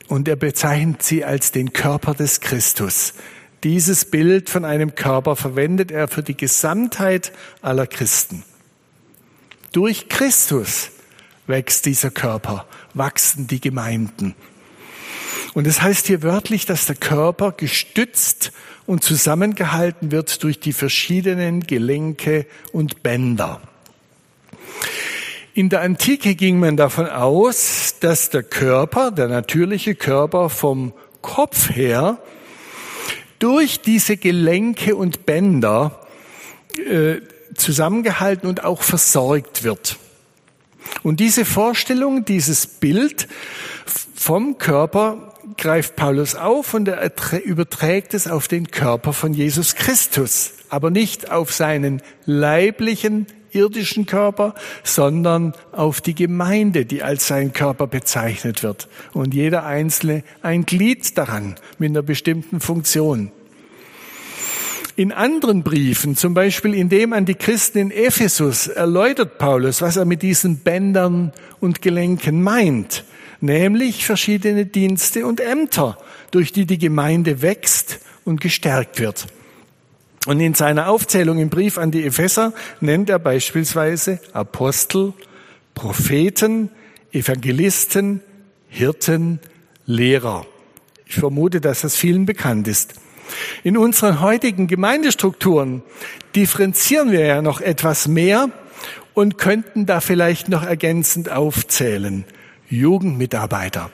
und 0.08 0.28
er 0.28 0.36
bezeichnet 0.36 1.04
sie 1.04 1.24
als 1.24 1.52
den 1.52 1.74
Körper 1.74 2.14
des 2.14 2.40
Christus. 2.40 3.14
Dieses 3.64 4.06
Bild 4.06 4.50
von 4.50 4.66
einem 4.66 4.96
Körper 4.96 5.36
verwendet 5.36 5.92
er 5.92 6.08
für 6.08 6.24
die 6.24 6.38
Gesamtheit 6.38 7.32
aller 7.62 7.88
Christen. 7.88 8.44
Durch 9.72 10.10
Christus 10.10 10.92
wächst 11.48 11.86
dieser 11.86 12.12
Körper, 12.12 12.68
wachsen 12.94 13.48
die 13.48 13.60
Gemeinden. 13.60 14.36
Und 15.54 15.66
es 15.66 15.78
das 15.78 15.84
heißt 15.84 16.08
hier 16.08 16.24
wörtlich, 16.24 16.66
dass 16.66 16.86
der 16.86 16.96
Körper 16.96 17.52
gestützt 17.52 18.52
und 18.86 19.04
zusammengehalten 19.04 20.12
wird 20.12 20.44
durch 20.44 20.60
die 20.60 20.74
verschiedenen 20.74 21.62
Gelenke 21.62 22.46
und 22.72 23.02
Bänder. 23.02 23.62
In 25.58 25.70
der 25.70 25.82
Antike 25.82 26.36
ging 26.36 26.60
man 26.60 26.78
davon 26.78 27.08
aus, 27.08 27.96
dass 28.00 28.30
der 28.30 28.44
Körper, 28.44 29.10
der 29.10 29.28
natürliche 29.28 29.96
Körper 29.96 30.52
vom 30.52 30.94
Kopf 31.24 31.72
her 31.72 32.20
durch 33.40 33.82
diese 33.82 34.18
Gelenke 34.18 34.96
und 34.96 35.26
Bänder 35.26 36.06
äh, 36.78 37.22
zusammengehalten 37.56 38.48
und 38.48 38.64
auch 38.64 38.84
versorgt 38.84 39.64
wird. 39.64 39.98
Und 41.02 41.20
diese 41.20 41.44
Vorstellung, 41.44 42.24
dieses 42.24 42.68
Bild 42.68 43.28
vom 44.14 44.60
Körper 44.60 45.34
greift 45.58 45.96
Paulus 45.96 46.36
auf 46.36 46.76
und 46.76 46.88
er 46.88 47.12
überträgt 47.44 48.14
es 48.14 48.28
auf 48.28 48.48
den 48.48 48.70
Körper 48.70 49.12
von 49.12 49.34
Jesus 49.34 49.74
Christus, 49.74 50.52
aber 50.70 50.92
nicht 50.92 51.32
auf 51.32 51.52
seinen 51.52 52.04
leiblichen 52.28 53.26
irdischen 53.58 54.06
Körper, 54.06 54.56
sondern 54.84 55.54
auf 55.72 56.00
die 56.00 56.16
Gemeinde, 56.16 56.86
die 56.86 57.04
als 57.04 57.28
sein 57.28 57.52
Körper 57.52 57.88
bezeichnet 57.88 58.64
wird. 58.64 58.88
Und 59.14 59.34
jeder 59.34 59.66
Einzelne 59.66 60.24
ein 60.42 60.66
Glied 60.66 61.18
daran 61.18 61.56
mit 61.80 61.90
einer 61.90 62.04
bestimmten 62.04 62.60
Funktion. 62.60 63.32
In 64.96 65.12
anderen 65.12 65.62
Briefen, 65.62 66.16
zum 66.16 66.34
Beispiel 66.34 66.74
in 66.74 66.90
dem 66.90 67.14
an 67.14 67.26
die 67.26 67.36
Christen 67.36 67.78
in 67.78 67.92
Ephesus, 67.92 68.68
erläutert 68.68 69.38
Paulus, 69.38 69.82
was 69.82 69.96
er 69.96 70.06
mit 70.06 70.24
diesen 70.24 70.58
Bändern 70.58 71.34
und 71.60 71.84
Gelenken 71.84 72.42
meint, 72.42 73.04
nämlich 73.40 74.06
verschiedene 74.06 74.66
Dienste 74.66 75.28
und 75.28 75.40
Ämter, 75.40 76.00
durch 76.32 76.52
die 76.52 76.66
die 76.66 76.80
Gemeinde 76.80 77.44
wächst 77.44 78.00
und 78.26 78.42
gestärkt 78.42 79.00
wird. 79.00 79.28
Und 80.28 80.42
in 80.42 80.54
seiner 80.56 80.90
Aufzählung 80.90 81.40
im 81.40 81.50
Brief 81.50 81.78
an 81.78 81.90
die 81.90 82.06
Epheser 82.06 82.52
nennt 82.82 83.10
er 83.10 83.18
beispielsweise 83.18 84.20
Apostel, 84.34 85.14
Propheten, 85.74 86.70
Evangelisten, 87.14 88.22
Hirten, 88.68 89.40
Lehrer. 89.86 90.46
Ich 91.06 91.16
vermute, 91.16 91.62
dass 91.62 91.80
das 91.80 91.96
vielen 91.96 92.26
bekannt 92.26 92.68
ist. 92.68 92.96
In 93.64 93.78
unseren 93.78 94.20
heutigen 94.20 94.68
Gemeindestrukturen 94.68 95.82
differenzieren 96.36 97.10
wir 97.14 97.26
ja 97.26 97.42
noch 97.42 97.62
etwas 97.62 98.10
mehr 98.10 98.50
und 99.14 99.38
könnten 99.38 99.86
da 99.86 100.02
vielleicht 100.02 100.50
noch 100.50 100.64
ergänzend 100.64 101.32
aufzählen. 101.32 102.26
Jugendmitarbeiter, 102.70 103.92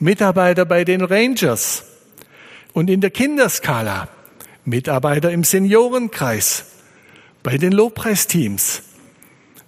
Mitarbeiter 0.00 0.64
bei 0.64 0.82
den 0.82 1.00
Rangers 1.00 1.84
und 2.72 2.90
in 2.90 3.00
der 3.00 3.10
Kinderskala, 3.10 4.08
Mitarbeiter 4.64 5.30
im 5.30 5.44
Seniorenkreis, 5.44 6.64
bei 7.42 7.56
den 7.56 7.72
Lobpreisteams, 7.72 8.82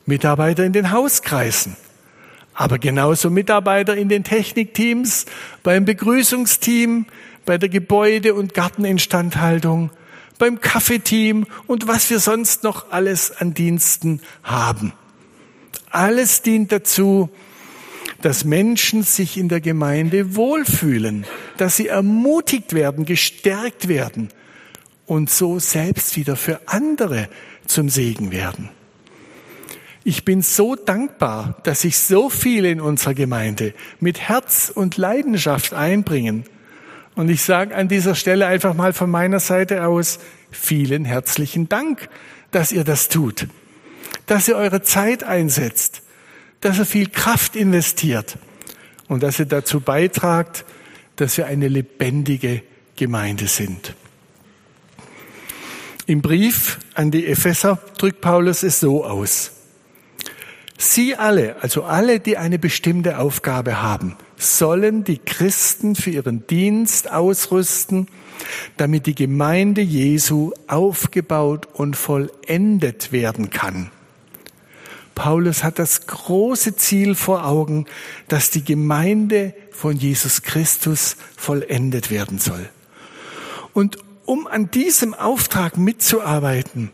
Mitarbeiter 0.05 0.65
in 0.65 0.73
den 0.73 0.91
Hauskreisen, 0.91 1.77
aber 2.55 2.79
genauso 2.79 3.31
Mitarbeiter 3.31 3.97
in 3.97 4.09
den 4.09 4.25
Technikteams, 4.25 5.25
beim 5.63 5.87
Begrüßungsteam, 5.87 7.07
bei 7.47 7.57
der 7.57 7.71
Gebäude- 7.71 8.35
und 8.35 8.53
Garteninstandhaltung, 8.53 9.91
beim 10.39 10.61
Kaffeeteam 10.61 11.47
und 11.67 11.89
was 11.89 12.11
wir 12.11 12.21
sonst 12.21 12.63
noch 12.63 12.91
alles 12.91 13.31
an 13.31 13.55
Diensten 13.55 14.21
haben. 14.43 14.93
Alles 15.91 16.43
dient 16.43 16.71
dazu, 16.71 17.31
dass 18.21 18.45
Menschen 18.45 19.03
sich 19.03 19.39
in 19.39 19.49
der 19.49 19.61
Gemeinde 19.61 20.37
wohlfühlen, 20.37 21.25
dass 21.57 21.77
sie 21.77 21.89
ermutigt 21.89 22.75
werden, 22.75 23.05
gestärkt 23.05 23.89
werden 23.89 24.29
und 25.07 25.31
so 25.31 25.59
selbst 25.59 26.17
wieder 26.17 26.37
für 26.37 26.61
andere 26.67 27.29
zum 27.67 27.89
Segen 27.89 28.33
werden. 28.33 28.71
Ich 30.05 30.25
bin 30.25 30.43
so 30.43 30.75
dankbar, 30.75 31.61
dass 31.63 31.83
sich 31.83 31.99
so 31.99 32.29
viele 32.29 32.71
in 32.71 32.81
unserer 32.81 33.15
Gemeinde 33.15 33.73
mit 34.01 34.21
Herz 34.21 34.73
und 34.75 34.97
Leidenschaft 34.97 35.75
einbringen. 35.75 36.45
Und 37.15 37.29
ich 37.29 37.43
sage 37.43 37.75
an 37.75 37.89
dieser 37.89 38.15
Stelle 38.15 38.47
einfach 38.47 38.75
mal 38.75 38.93
von 38.93 39.11
meiner 39.11 39.39
Seite 39.39 39.87
aus 39.87 40.19
vielen 40.51 41.05
herzlichen 41.05 41.69
Dank, 41.69 42.09
dass 42.51 42.73
ihr 42.73 42.85
das 42.85 43.09
tut, 43.09 43.47
dass 44.27 44.49
ihr 44.49 44.57
eure 44.57 44.83
Zeit 44.83 45.23
einsetzt, 45.23 46.03
dass 46.61 46.79
ihr 46.79 46.87
viel 46.87 47.09
Kraft 47.09 47.55
investiert 47.55 48.39
und 49.09 49.23
dass 49.23 49.39
ihr 49.39 49.47
dazu 49.47 49.81
beitragt, 49.81 50.65
dass 51.17 51.37
wir 51.37 51.47
eine 51.47 51.69
lebendige 51.69 52.63
Gemeinde 52.97 53.47
sind. 53.47 53.95
Im 56.13 56.21
Brief 56.21 56.79
an 56.93 57.11
die 57.11 57.27
Epheser 57.27 57.79
drückt 57.97 58.21
Paulus 58.21 58.63
es 58.65 58.81
so 58.81 59.03
aus. 59.07 59.53
Sie 60.77 61.17
alle, 61.17 61.57
also 61.63 61.85
alle, 61.85 62.21
die 62.21 62.37
eine 62.37 62.59
bestimmte 62.59 63.17
Aufgabe 63.17 63.81
haben, 63.81 64.17
sollen 64.37 65.05
die 65.05 65.17
Christen 65.17 65.97
für 65.97 66.11
ihren 66.11 66.47
Dienst 66.47 67.11
ausrüsten, 67.11 68.09
damit 68.77 69.07
die 69.07 69.15
Gemeinde 69.15 69.81
Jesu 69.81 70.53
aufgebaut 70.67 71.67
und 71.73 71.97
vollendet 71.97 73.13
werden 73.13 73.49
kann. 73.49 73.91
Paulus 75.15 75.65
hat 75.65 75.79
das 75.79 76.07
große 76.07 76.77
Ziel 76.77 77.15
vor 77.15 77.47
Augen, 77.47 77.87
dass 78.29 78.51
die 78.51 78.63
Gemeinde 78.67 79.55
von 79.71 79.97
Jesus 79.97 80.43
Christus 80.43 81.17
vollendet 81.39 82.11
werden 82.11 82.39
soll. 82.39 82.69
Und 83.73 83.97
um 84.25 84.47
an 84.47 84.71
diesem 84.71 85.15
Auftrag 85.15 85.77
mitzuarbeiten, 85.77 86.91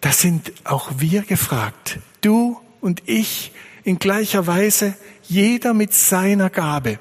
da 0.00 0.12
sind 0.12 0.52
auch 0.64 0.90
wir 0.98 1.22
gefragt. 1.22 1.98
Du 2.20 2.60
und 2.80 3.02
ich 3.06 3.52
in 3.84 3.98
gleicher 3.98 4.46
Weise, 4.46 4.94
jeder 5.22 5.74
mit 5.74 5.94
seiner 5.94 6.50
Gabe. 6.50 6.98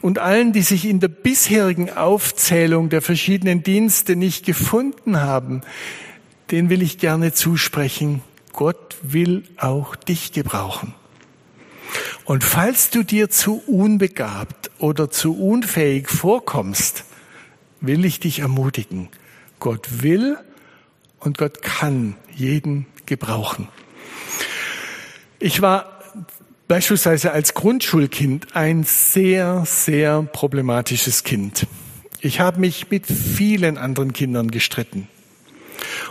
Und 0.00 0.18
allen, 0.18 0.52
die 0.52 0.62
sich 0.62 0.84
in 0.84 1.00
der 1.00 1.08
bisherigen 1.08 1.90
Aufzählung 1.90 2.88
der 2.88 3.02
verschiedenen 3.02 3.62
Dienste 3.62 4.14
nicht 4.14 4.46
gefunden 4.46 5.20
haben, 5.20 5.62
den 6.50 6.70
will 6.70 6.82
ich 6.82 6.98
gerne 6.98 7.32
zusprechen, 7.32 8.22
Gott 8.52 8.96
will 9.02 9.44
auch 9.56 9.96
dich 9.96 10.32
gebrauchen. 10.32 10.94
Und 12.24 12.44
falls 12.44 12.90
du 12.90 13.02
dir 13.02 13.30
zu 13.30 13.62
unbegabt 13.66 14.70
oder 14.78 15.10
zu 15.10 15.36
unfähig 15.36 16.08
vorkommst, 16.08 17.04
will 17.80 18.04
ich 18.04 18.20
dich 18.20 18.40
ermutigen. 18.40 19.08
Gott 19.60 20.02
will 20.02 20.36
und 21.20 21.38
Gott 21.38 21.62
kann 21.62 22.16
jeden 22.34 22.86
gebrauchen. 23.06 23.68
Ich 25.38 25.62
war 25.62 26.00
beispielsweise 26.68 27.32
als 27.32 27.54
Grundschulkind 27.54 28.54
ein 28.54 28.84
sehr, 28.84 29.64
sehr 29.66 30.22
problematisches 30.22 31.24
Kind. 31.24 31.66
Ich 32.20 32.40
habe 32.40 32.60
mich 32.60 32.90
mit 32.90 33.06
vielen 33.06 33.78
anderen 33.78 34.12
Kindern 34.12 34.50
gestritten. 34.50 35.08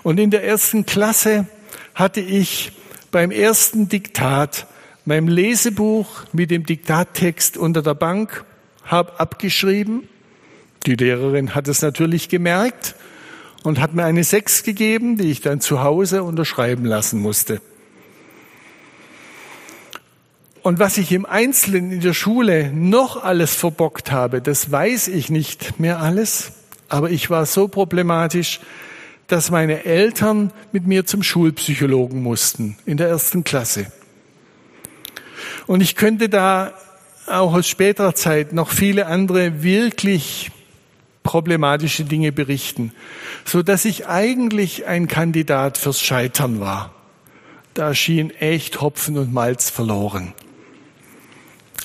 Und 0.04 0.20
in 0.20 0.32
der 0.32 0.44
ersten 0.44 0.86
Klasse 0.86 1.46
hatte 1.94 2.22
ich 2.22 2.72
beim 3.12 3.32
ersten 3.32 3.90
Diktat 3.90 4.68
mein 5.08 5.28
Lesebuch 5.28 6.26
mit 6.34 6.52
dem 6.52 6.66
Diktattext 6.66 7.56
unter 7.56 7.82
der 7.82 7.94
Bank, 7.94 8.44
habe 8.84 9.18
abgeschrieben. 9.22 10.10
Die 10.86 10.96
Lehrerin 10.96 11.56
hat 11.56 11.70
es 11.70 11.82
natürlich 11.82 12.28
gemerkt 12.28 12.94
und 13.64 13.80
hat 13.80 13.94
mir 13.94 14.04
eine 14.04 14.26
Sechs 14.26 14.64
gegeben, 14.64 15.18
die 15.18 15.32
ich 15.32 15.40
dann 15.40 15.62
zu 15.62 15.82
Hause 15.82 16.24
unterschreiben 16.24 16.84
lassen 16.84 17.22
musste. 17.22 17.62
Und 20.62 20.78
was 20.80 20.98
ich 20.98 21.14
im 21.14 21.26
Einzelnen 21.26 21.94
in 21.94 22.02
der 22.02 22.14
Schule 22.14 22.74
noch 22.74 23.24
alles 23.24 23.56
verbockt 23.56 24.12
habe, 24.12 24.42
das 24.42 24.74
weiß 24.74 25.08
ich 25.08 25.30
nicht 25.30 25.80
mehr 25.80 26.02
alles. 26.02 26.52
Aber 26.90 27.12
ich 27.12 27.30
war 27.30 27.46
so 27.46 27.70
problematisch, 27.70 28.60
dass 29.28 29.52
meine 29.52 29.86
Eltern 29.86 30.52
mit 30.74 30.86
mir 30.86 31.06
zum 31.06 31.24
Schulpsychologen 31.24 32.22
mussten 32.22 32.78
in 32.86 32.98
der 32.98 33.08
ersten 33.08 33.46
Klasse. 33.46 33.90
Und 35.68 35.82
ich 35.82 35.96
könnte 35.96 36.30
da 36.30 36.74
auch 37.28 37.54
aus 37.54 37.68
späterer 37.68 38.16
Zeit 38.16 38.54
noch 38.54 38.72
viele 38.72 39.08
andere 39.08 39.62
wirklich 39.62 40.52
problematische 41.24 42.06
Dinge 42.06 42.32
berichten, 42.32 42.94
so 43.44 43.62
dass 43.62 43.84
ich 43.84 44.08
eigentlich 44.08 44.86
ein 44.86 45.10
Kandidat 45.10 45.78
fürs 45.78 46.02
Scheitern 46.02 46.62
war. 46.62 46.94
Da 47.74 47.94
schien 47.94 48.32
echt 48.32 48.82
Hopfen 48.82 49.18
und 49.18 49.34
Malz 49.34 49.70
verloren. 49.70 50.34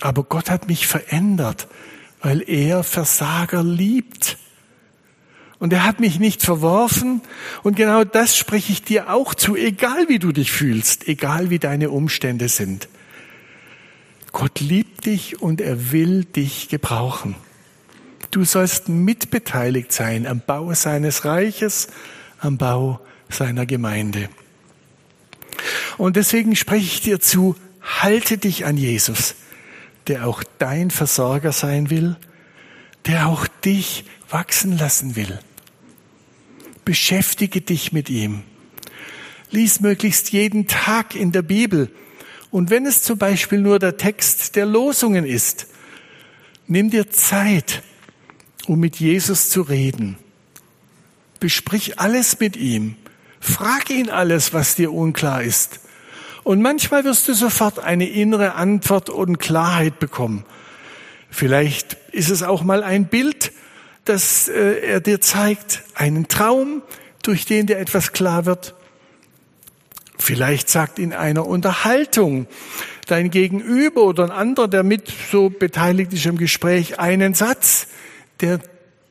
Aber 0.01 0.23
Gott 0.23 0.49
hat 0.49 0.69
mich 0.69 0.87
verändert, 0.87 1.67
weil 2.21 2.49
er 2.49 2.85
Versager 2.85 3.65
liebt. 3.65 4.39
Und 5.59 5.73
er 5.73 5.85
hat 5.85 6.01
mich 6.01 6.19
nicht 6.19 6.43
verworfen. 6.43 7.21
Und 7.63 7.77
genau 7.77 8.05
das 8.05 8.37
spreche 8.37 8.73
ich 8.73 8.83
dir 8.83 9.13
auch 9.13 9.35
zu, 9.35 9.57
egal 9.57 10.09
wie 10.09 10.19
du 10.19 10.33
dich 10.33 10.53
fühlst, 10.53 11.09
egal 11.09 11.51
wie 11.51 11.59
deine 11.59 11.91
Umstände 11.91 12.49
sind. 12.49 12.89
Gott 14.33 14.61
liebt 14.61 15.07
dich 15.07 15.41
und 15.41 15.61
er 15.61 15.93
will 15.93 16.25
dich 16.25 16.69
gebrauchen. 16.69 17.35
Du 18.31 18.45
sollst 18.45 18.89
mitbeteiligt 18.89 19.93
sein 19.93 20.27
am 20.27 20.41
Bau 20.45 20.73
seines 20.73 21.27
Reiches, 21.27 21.89
am 22.39 22.57
Bau 22.57 23.01
seiner 23.29 23.67
Gemeinde. 23.67 24.31
Und 25.99 26.17
deswegen 26.17 26.57
spreche 26.57 26.87
ich 26.87 27.01
dir 27.03 27.21
zu, 27.21 27.57
halte 27.83 28.39
dich 28.39 28.65
an 28.65 28.79
Jesus, 28.79 29.35
der 30.07 30.27
auch 30.27 30.43
dein 30.59 30.91
Versorger 30.91 31.53
sein 31.53 31.91
will, 31.91 32.17
der 33.07 33.27
auch 33.27 33.47
dich 33.47 34.05
wachsen 34.31 34.79
lassen 34.79 35.15
will. 35.15 35.39
Beschäftige 36.85 37.61
dich 37.61 37.93
mit 37.93 38.09
ihm. 38.09 38.43
Lies 39.51 39.81
möglichst 39.81 40.33
jeden 40.33 40.67
Tag 40.67 41.15
in 41.15 41.33
der 41.33 41.43
Bibel. 41.43 41.91
Und 42.53 42.69
wenn 42.69 42.85
es 42.85 43.03
zum 43.03 43.17
Beispiel 43.19 43.59
nur 43.59 43.79
der 43.79 43.97
Text 43.97 44.57
der 44.57 44.67
Losungen 44.67 45.25
ist, 45.25 45.67
nimm 46.67 46.91
dir 46.91 47.11
Zeit, 47.11 47.83
um 48.67 48.79
mit 48.79 48.97
Jesus 48.97 49.49
zu 49.49 49.63
reden. 49.63 50.19
Besprich 51.41 51.99
alles 51.99 52.39
mit 52.39 52.57
ihm. 52.57 52.97
Frag 53.41 53.89
ihn 53.89 54.11
alles, 54.11 54.53
was 54.53 54.77
dir 54.77 54.93
unklar 54.93 55.43
ist. 55.43 55.81
Und 56.45 56.61
manchmal 56.61 57.05
wirst 57.05 57.27
du 57.27 57.33
sofort 57.33 57.79
eine 57.79 58.09
innere 58.09 58.55
Antwort 58.55 59.09
und 59.09 59.39
Klarheit 59.39 59.99
bekommen. 59.99 60.45
Vielleicht 61.31 61.97
ist 62.13 62.29
es 62.29 62.43
auch 62.43 62.63
mal 62.63 62.83
ein 62.85 63.07
Bild, 63.07 63.53
dass 64.05 64.49
äh, 64.49 64.79
er 64.81 65.01
dir 65.01 65.23
zeigt, 65.23 65.85
einen 65.95 66.29
Traum, 66.29 66.83
durch 67.23 67.47
den 67.47 67.67
dir 67.67 67.79
etwas 67.79 68.13
klar 68.13 68.45
wird. 68.45 68.75
Vielleicht 70.19 70.69
sagt 70.69 70.99
in 70.99 71.13
einer 71.13 71.47
Unterhaltung 71.47 72.47
dein 73.07 73.31
Gegenüber 73.31 74.05
oder 74.05 74.25
ein 74.25 74.31
anderer, 74.31 74.69
der 74.69 74.83
mit 74.83 75.13
so 75.31 75.51
beteiligt 75.51 76.13
ist 76.13 76.27
im 76.27 76.39
Gespräch, 76.39 76.99
einen 77.01 77.35
Satz, 77.35 77.89
der 78.41 78.61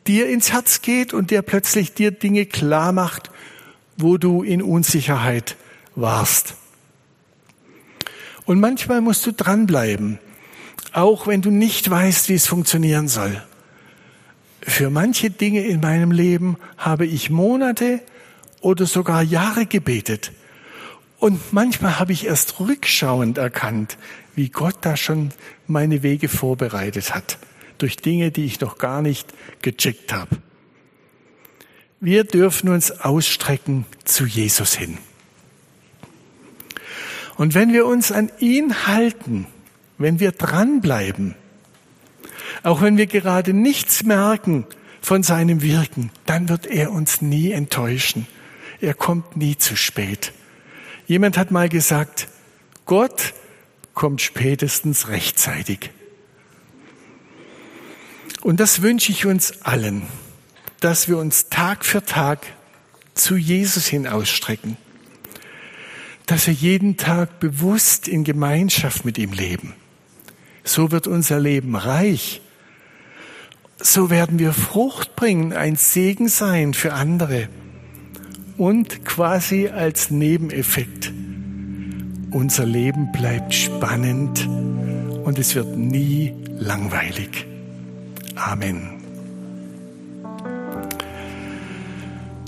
dir 0.08 0.30
ins 0.30 0.52
Herz 0.52 0.82
geht 0.82 1.14
und 1.14 1.32
der 1.32 1.42
plötzlich 1.42 1.94
dir 1.94 2.12
Dinge 2.12 2.46
klar 2.46 2.92
macht, 2.92 3.32
wo 3.98 4.18
du 4.18 4.44
in 4.44 4.62
Unsicherheit 4.62 5.58
warst. 5.96 6.56
Und 8.46 8.60
manchmal 8.60 9.02
musst 9.02 9.26
du 9.26 9.32
dranbleiben, 9.32 10.20
auch 10.94 11.28
wenn 11.28 11.42
du 11.42 11.52
nicht 11.52 11.90
weißt, 11.90 12.30
wie 12.30 12.34
es 12.34 12.48
funktionieren 12.48 13.08
soll. 13.08 13.42
Für 14.62 14.90
manche 14.90 15.30
Dinge 15.30 15.66
in 15.66 15.80
meinem 15.80 16.12
Leben 16.12 16.58
habe 16.78 17.06
ich 17.06 17.30
Monate 17.30 18.02
oder 18.62 18.86
sogar 18.86 19.24
Jahre 19.24 19.66
gebetet. 19.66 20.32
Und 21.22 21.54
manchmal 21.54 22.00
habe 22.00 22.14
ich 22.14 22.26
erst 22.26 22.60
rückschauend 22.60 23.38
erkannt, 23.38 24.00
wie 24.34 24.50
Gott 24.50 24.78
da 24.82 24.98
schon 24.98 25.30
meine 25.68 26.02
Wege 26.02 26.28
vorbereitet 26.28 27.14
hat, 27.14 27.38
durch 27.78 27.96
Dinge, 27.98 28.32
die 28.32 28.46
ich 28.46 28.60
noch 28.60 28.80
gar 28.80 29.04
nicht 29.04 29.32
gecheckt 29.62 30.12
habe. 30.14 30.38
Wir 32.00 32.24
dürfen 32.24 32.70
uns 32.70 32.90
ausstrecken 32.90 33.86
zu 34.04 34.26
Jesus 34.26 34.74
hin. 34.74 34.98
Und 37.38 37.54
wenn 37.54 37.72
wir 37.72 37.86
uns 37.86 38.12
an 38.12 38.32
ihn 38.40 38.88
halten, 38.88 39.46
wenn 40.00 40.20
wir 40.20 40.32
dranbleiben, 40.32 41.36
auch 42.64 42.82
wenn 42.82 42.98
wir 42.98 43.06
gerade 43.06 43.54
nichts 43.54 44.04
merken, 44.04 44.66
von 45.04 45.22
seinem 45.22 45.62
Wirken, 45.62 46.10
dann 46.26 46.50
wird 46.50 46.66
er 46.66 46.92
uns 46.92 47.22
nie 47.22 47.52
enttäuschen. 47.52 48.26
Er 48.80 48.96
kommt 48.96 49.38
nie 49.38 49.56
zu 49.56 49.76
spät. 49.76 50.34
Jemand 51.08 51.38
hat 51.38 51.52
mal 51.52 51.70
gesagt, 51.70 52.28
Gott 52.86 53.34
kommt 53.94 54.22
spätestens 54.22 55.08
rechtzeitig. 55.08 55.92
Und 58.42 58.60
das 58.60 58.82
wünsche 58.82 59.12
ich 59.12 59.26
uns 59.26 59.62
allen, 59.62 60.04
dass 60.80 61.08
wir 61.08 61.18
uns 61.18 61.50
Tag 61.50 61.86
für 61.86 62.04
Tag 62.04 62.46
zu 63.14 63.36
Jesus 63.36 63.86
hin 63.86 64.08
ausstrecken, 64.08 64.78
dass 66.26 66.48
wir 66.48 66.54
jeden 66.54 66.98
Tag 66.98 67.40
bewusst 67.40 68.08
in 68.08 68.24
Gemeinschaft 68.24 69.06
mit 69.06 69.18
ihm 69.18 69.34
leben. 69.34 69.76
So 70.64 70.92
wird 70.92 71.08
unser 71.08 71.40
Leben 71.40 71.76
reich. 71.76 72.42
So 73.78 74.10
werden 74.10 74.40
wir 74.40 74.54
Frucht 74.54 75.16
bringen, 75.16 75.54
ein 75.54 75.76
Segen 75.76 76.28
sein 76.28 76.74
für 76.74 76.94
andere. 76.94 77.50
Und 78.62 79.06
quasi 79.06 79.70
als 79.70 80.12
Nebeneffekt, 80.12 81.12
unser 82.30 82.64
Leben 82.64 83.12
bleibt 83.12 83.56
spannend 83.56 84.48
und 85.24 85.40
es 85.40 85.56
wird 85.56 85.76
nie 85.76 86.36
langweilig. 86.60 87.48
Amen. 88.36 89.02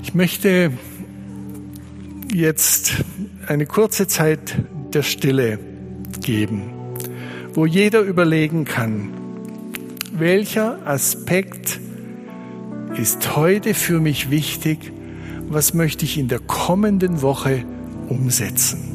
Ich 0.04 0.14
möchte 0.14 0.70
jetzt 2.32 2.92
eine 3.48 3.66
kurze 3.66 4.06
Zeit 4.06 4.54
der 4.92 5.02
Stille 5.02 5.58
geben, 6.22 6.62
wo 7.54 7.66
jeder 7.66 8.02
überlegen 8.02 8.64
kann, 8.64 9.08
welcher 10.12 10.78
Aspekt 10.86 11.80
ist 12.96 13.34
heute 13.34 13.74
für 13.74 13.98
mich 13.98 14.30
wichtig, 14.30 14.92
was 15.48 15.74
möchte 15.74 16.04
ich 16.04 16.18
in 16.18 16.28
der 16.28 16.40
kommenden 16.40 17.22
Woche 17.22 17.64
umsetzen. 18.08 18.94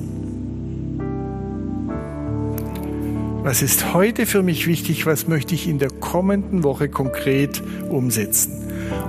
Was 3.44 3.62
ist 3.62 3.94
heute 3.94 4.26
für 4.26 4.44
mich 4.44 4.68
wichtig? 4.68 5.06
Was 5.06 5.28
möchte 5.28 5.56
ich 5.56 5.68
in 5.68 5.80
der 5.80 5.90
kommenden 5.90 6.64
Woche 6.64 6.90
konkret 6.90 7.64
umsetzen? 7.90 8.52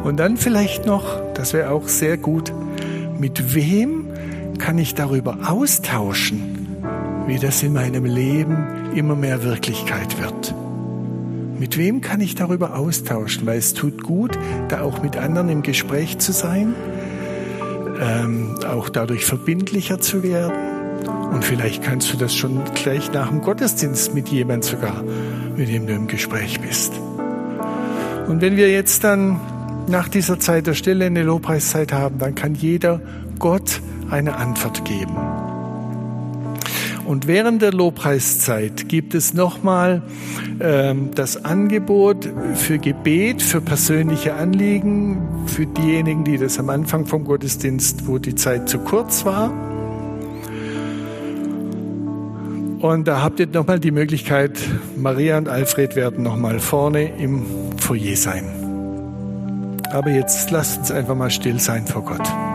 Und 0.05 0.19
dann 0.19 0.37
vielleicht 0.37 0.87
noch, 0.87 1.21
das 1.35 1.53
wäre 1.53 1.71
auch 1.71 1.89
sehr 1.89 2.17
gut, 2.17 2.53
mit 3.19 3.55
wem 3.55 4.07
kann 4.59 4.79
ich 4.79 4.95
darüber 4.95 5.51
austauschen, 5.51 6.79
wie 7.27 7.39
das 7.39 7.63
in 7.63 7.73
meinem 7.73 8.05
Leben 8.05 8.93
immer 8.95 9.17
mehr 9.17 9.43
Wirklichkeit 9.43 10.21
wird? 10.21 10.55
Mit 11.59 11.77
wem 11.77 12.01
kann 12.01 12.21
ich 12.21 12.35
darüber 12.35 12.77
austauschen? 12.77 13.47
Weil 13.47 13.59
es 13.59 13.75
tut 13.75 14.03
gut, 14.03 14.39
da 14.69 14.81
auch 14.81 15.03
mit 15.03 15.19
anderen 15.19 15.51
im 15.51 15.63
Gespräch 15.63 16.19
zu 16.19 16.33
sein, 16.33 16.75
ähm, 18.01 18.57
auch 18.67 18.89
dadurch 18.89 19.25
verbindlicher 19.25 20.01
zu 20.01 20.23
werden 20.23 20.81
und 21.33 21.45
vielleicht 21.45 21.83
kannst 21.83 22.13
du 22.13 22.17
das 22.17 22.35
schon 22.35 22.61
gleich 22.75 23.13
nach 23.13 23.29
dem 23.29 23.41
Gottesdienst 23.41 24.15
mit 24.15 24.29
jemand 24.29 24.65
sogar, 24.65 25.03
mit 25.57 25.69
dem 25.69 25.87
du 25.87 25.95
im 25.95 26.07
Gespräch 26.07 26.61
bist. 26.61 26.93
Und 28.27 28.41
wenn 28.41 28.57
wir 28.57 28.71
jetzt 28.71 29.05
dann 29.05 29.41
nach 29.87 30.09
dieser 30.09 30.39
Zeit 30.39 30.67
der 30.67 30.75
Stille 30.75 31.07
eine 31.07 31.23
Lobpreiszeit 31.23 31.93
haben, 31.93 32.19
dann 32.19 32.35
kann 32.35 32.55
jeder 32.55 33.01
Gott 33.39 33.81
eine 34.11 34.37
Antwort 34.37 34.85
geben. 34.85 35.17
Und 37.11 37.27
während 37.27 37.61
der 37.61 37.73
Lobpreiszeit 37.73 38.89
gibt 38.89 39.17
es 39.17 39.35
nochmal 39.35 40.01
ähm, 40.61 41.11
das 41.13 41.45
Angebot 41.45 42.29
für 42.55 42.79
Gebet, 42.79 43.43
für 43.43 43.61
persönliche 43.61 44.35
Anliegen, 44.35 45.19
für 45.47 45.67
diejenigen, 45.67 46.23
die 46.23 46.39
das 46.39 46.61
am 46.61 46.71
Anfang 46.71 47.07
vom 47.07 47.25
Gottesdienst, 47.25 48.07
wo 48.07 48.19
die 48.19 48.37
Zeit 48.37 48.69
zu 48.69 48.79
kurz 48.79 49.25
war, 49.25 49.53
Und 52.81 53.09
da 53.09 53.23
habt 53.23 53.41
ihr 53.41 53.47
nochmal 53.49 53.81
die 53.81 53.91
Möglichkeit, 53.91 54.53
Maria 54.97 55.37
und 55.37 55.49
Alfred 55.49 55.97
werden 55.97 56.23
nochmal 56.23 56.61
vorne 56.61 57.15
im 57.19 57.45
Foyer 57.77 58.15
sein. 58.15 58.45
Aber 59.91 60.11
jetzt 60.11 60.53
lasst 60.53 60.79
uns 60.79 60.91
einfach 60.93 61.17
mal 61.17 61.31
still 61.31 61.59
sein 61.59 61.87
vor 61.89 62.05
Gott. 62.05 62.50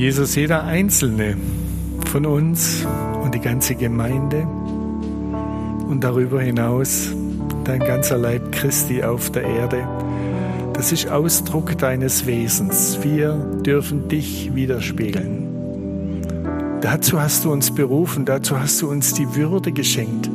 Jesus, 0.00 0.34
jeder 0.34 0.64
Einzelne 0.64 1.36
von 2.06 2.24
uns 2.24 2.86
und 3.22 3.34
die 3.34 3.38
ganze 3.38 3.74
Gemeinde 3.74 4.48
und 5.90 6.02
darüber 6.02 6.40
hinaus 6.40 7.10
dein 7.64 7.80
ganzer 7.80 8.16
Leib 8.16 8.50
Christi 8.50 9.02
auf 9.02 9.30
der 9.30 9.42
Erde, 9.42 9.86
das 10.72 10.90
ist 10.90 11.10
Ausdruck 11.10 11.76
deines 11.76 12.24
Wesens. 12.24 12.98
Wir 13.02 13.34
dürfen 13.66 14.08
dich 14.08 14.54
widerspiegeln. 14.54 16.22
Dazu 16.80 17.20
hast 17.20 17.44
du 17.44 17.52
uns 17.52 17.70
berufen, 17.70 18.24
dazu 18.24 18.58
hast 18.58 18.80
du 18.80 18.90
uns 18.90 19.12
die 19.12 19.36
Würde 19.36 19.70
geschenkt, 19.70 20.30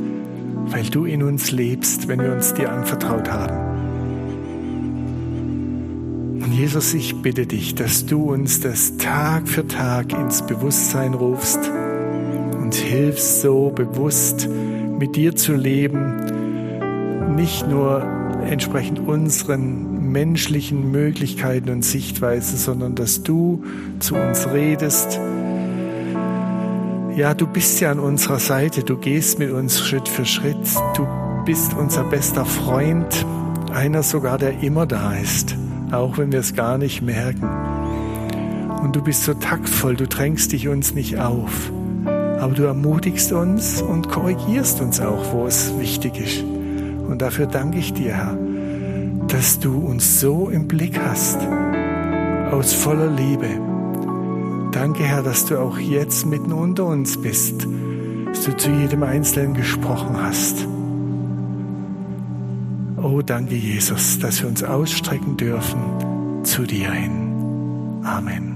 weil 0.68 0.84
du 0.84 1.05
in 1.05 1.24
uns 1.24 1.49
lebst, 1.49 2.07
wenn 2.07 2.22
wir 2.22 2.34
uns 2.34 2.53
dir 2.53 2.72
anvertraut 2.72 3.32
haben. 3.32 3.64
Jesus, 6.52 6.93
ich 6.93 7.22
bitte 7.22 7.48
dich, 7.48 7.74
dass 7.76 8.06
du 8.06 8.32
uns 8.32 8.60
das 8.60 8.98
Tag 8.98 9.48
für 9.48 9.68
Tag 9.68 10.14
ins 10.14 10.46
Bewusstsein 10.46 11.16
rufst 11.16 11.60
und 12.58 12.76
hilfst 12.76 13.41
so 13.41 13.72
bewusst 13.72 14.48
mit 14.48 15.16
dir 15.16 15.36
zu 15.36 15.54
leben, 15.54 17.36
nicht 17.36 17.68
nur 17.68 18.04
entsprechend 18.48 19.00
unseren 19.00 20.12
menschlichen 20.12 20.91
Möglichkeiten 20.91 21.70
und 21.70 21.84
Sichtweisen, 21.84 22.58
sondern 22.58 22.93
dass 22.96 23.24
du 23.24 23.64
zu 24.00 24.16
uns 24.16 24.48
redest. 24.52 25.20
Ja, 27.16 27.34
du 27.34 27.48
bist 27.48 27.80
ja 27.82 27.91
an 27.91 28.00
unserer 28.00 28.39
Seite, 28.39 28.84
du 28.84 28.98
gehst 28.98 29.39
mit 29.39 29.52
uns 29.52 29.80
Schritt 29.80 30.08
für 30.08 30.26
Schritt, 30.26 30.58
du 30.96 31.08
bist 31.46 31.74
unser 31.74 32.04
bester 32.04 32.46
Freund, 32.46 33.26
einer 33.74 34.04
sogar, 34.04 34.38
der 34.38 34.62
immer 34.62 34.86
da 34.86 35.16
ist 35.16 35.56
auch 35.91 36.17
wenn 36.17 36.31
wir 36.31 36.39
es 36.39 36.53
gar 36.53 36.77
nicht 36.77 37.01
merken. 37.01 37.49
Und 38.81 38.95
du 38.95 39.01
bist 39.01 39.23
so 39.23 39.33
taktvoll, 39.33 39.95
du 39.95 40.07
drängst 40.07 40.51
dich 40.51 40.67
uns 40.67 40.93
nicht 40.93 41.17
auf, 41.17 41.71
aber 42.39 42.53
du 42.53 42.63
ermutigst 42.63 43.31
uns 43.31 43.81
und 43.81 44.09
korrigierst 44.09 44.81
uns 44.81 44.99
auch, 45.01 45.33
wo 45.33 45.47
es 45.47 45.73
wichtig 45.79 46.19
ist. 46.19 46.43
Und 46.43 47.21
dafür 47.21 47.47
danke 47.47 47.79
ich 47.79 47.93
dir, 47.93 48.13
Herr, 48.13 48.38
dass 49.27 49.59
du 49.59 49.79
uns 49.79 50.19
so 50.19 50.49
im 50.49 50.67
Blick 50.67 50.99
hast, 50.99 51.39
aus 52.51 52.73
voller 52.73 53.09
Liebe. 53.09 53.47
Danke, 54.71 55.03
Herr, 55.03 55.23
dass 55.23 55.45
du 55.45 55.57
auch 55.57 55.79
jetzt 55.79 56.25
mitten 56.25 56.51
unter 56.51 56.86
uns 56.86 57.19
bist, 57.21 57.65
dass 58.27 58.45
du 58.45 58.55
zu 58.55 58.69
jedem 58.69 59.03
Einzelnen 59.03 59.53
gesprochen 59.53 60.21
hast. 60.21 60.67
Oh, 63.16 63.22
danke 63.22 63.55
Jesus, 63.55 64.20
dass 64.20 64.41
wir 64.41 64.49
uns 64.49 64.61
ausstrecken 64.61 65.38
dürfen 65.38 66.43
zu 66.43 66.63
dir 66.63 66.91
hin. 66.91 68.01
Amen. 68.03 68.55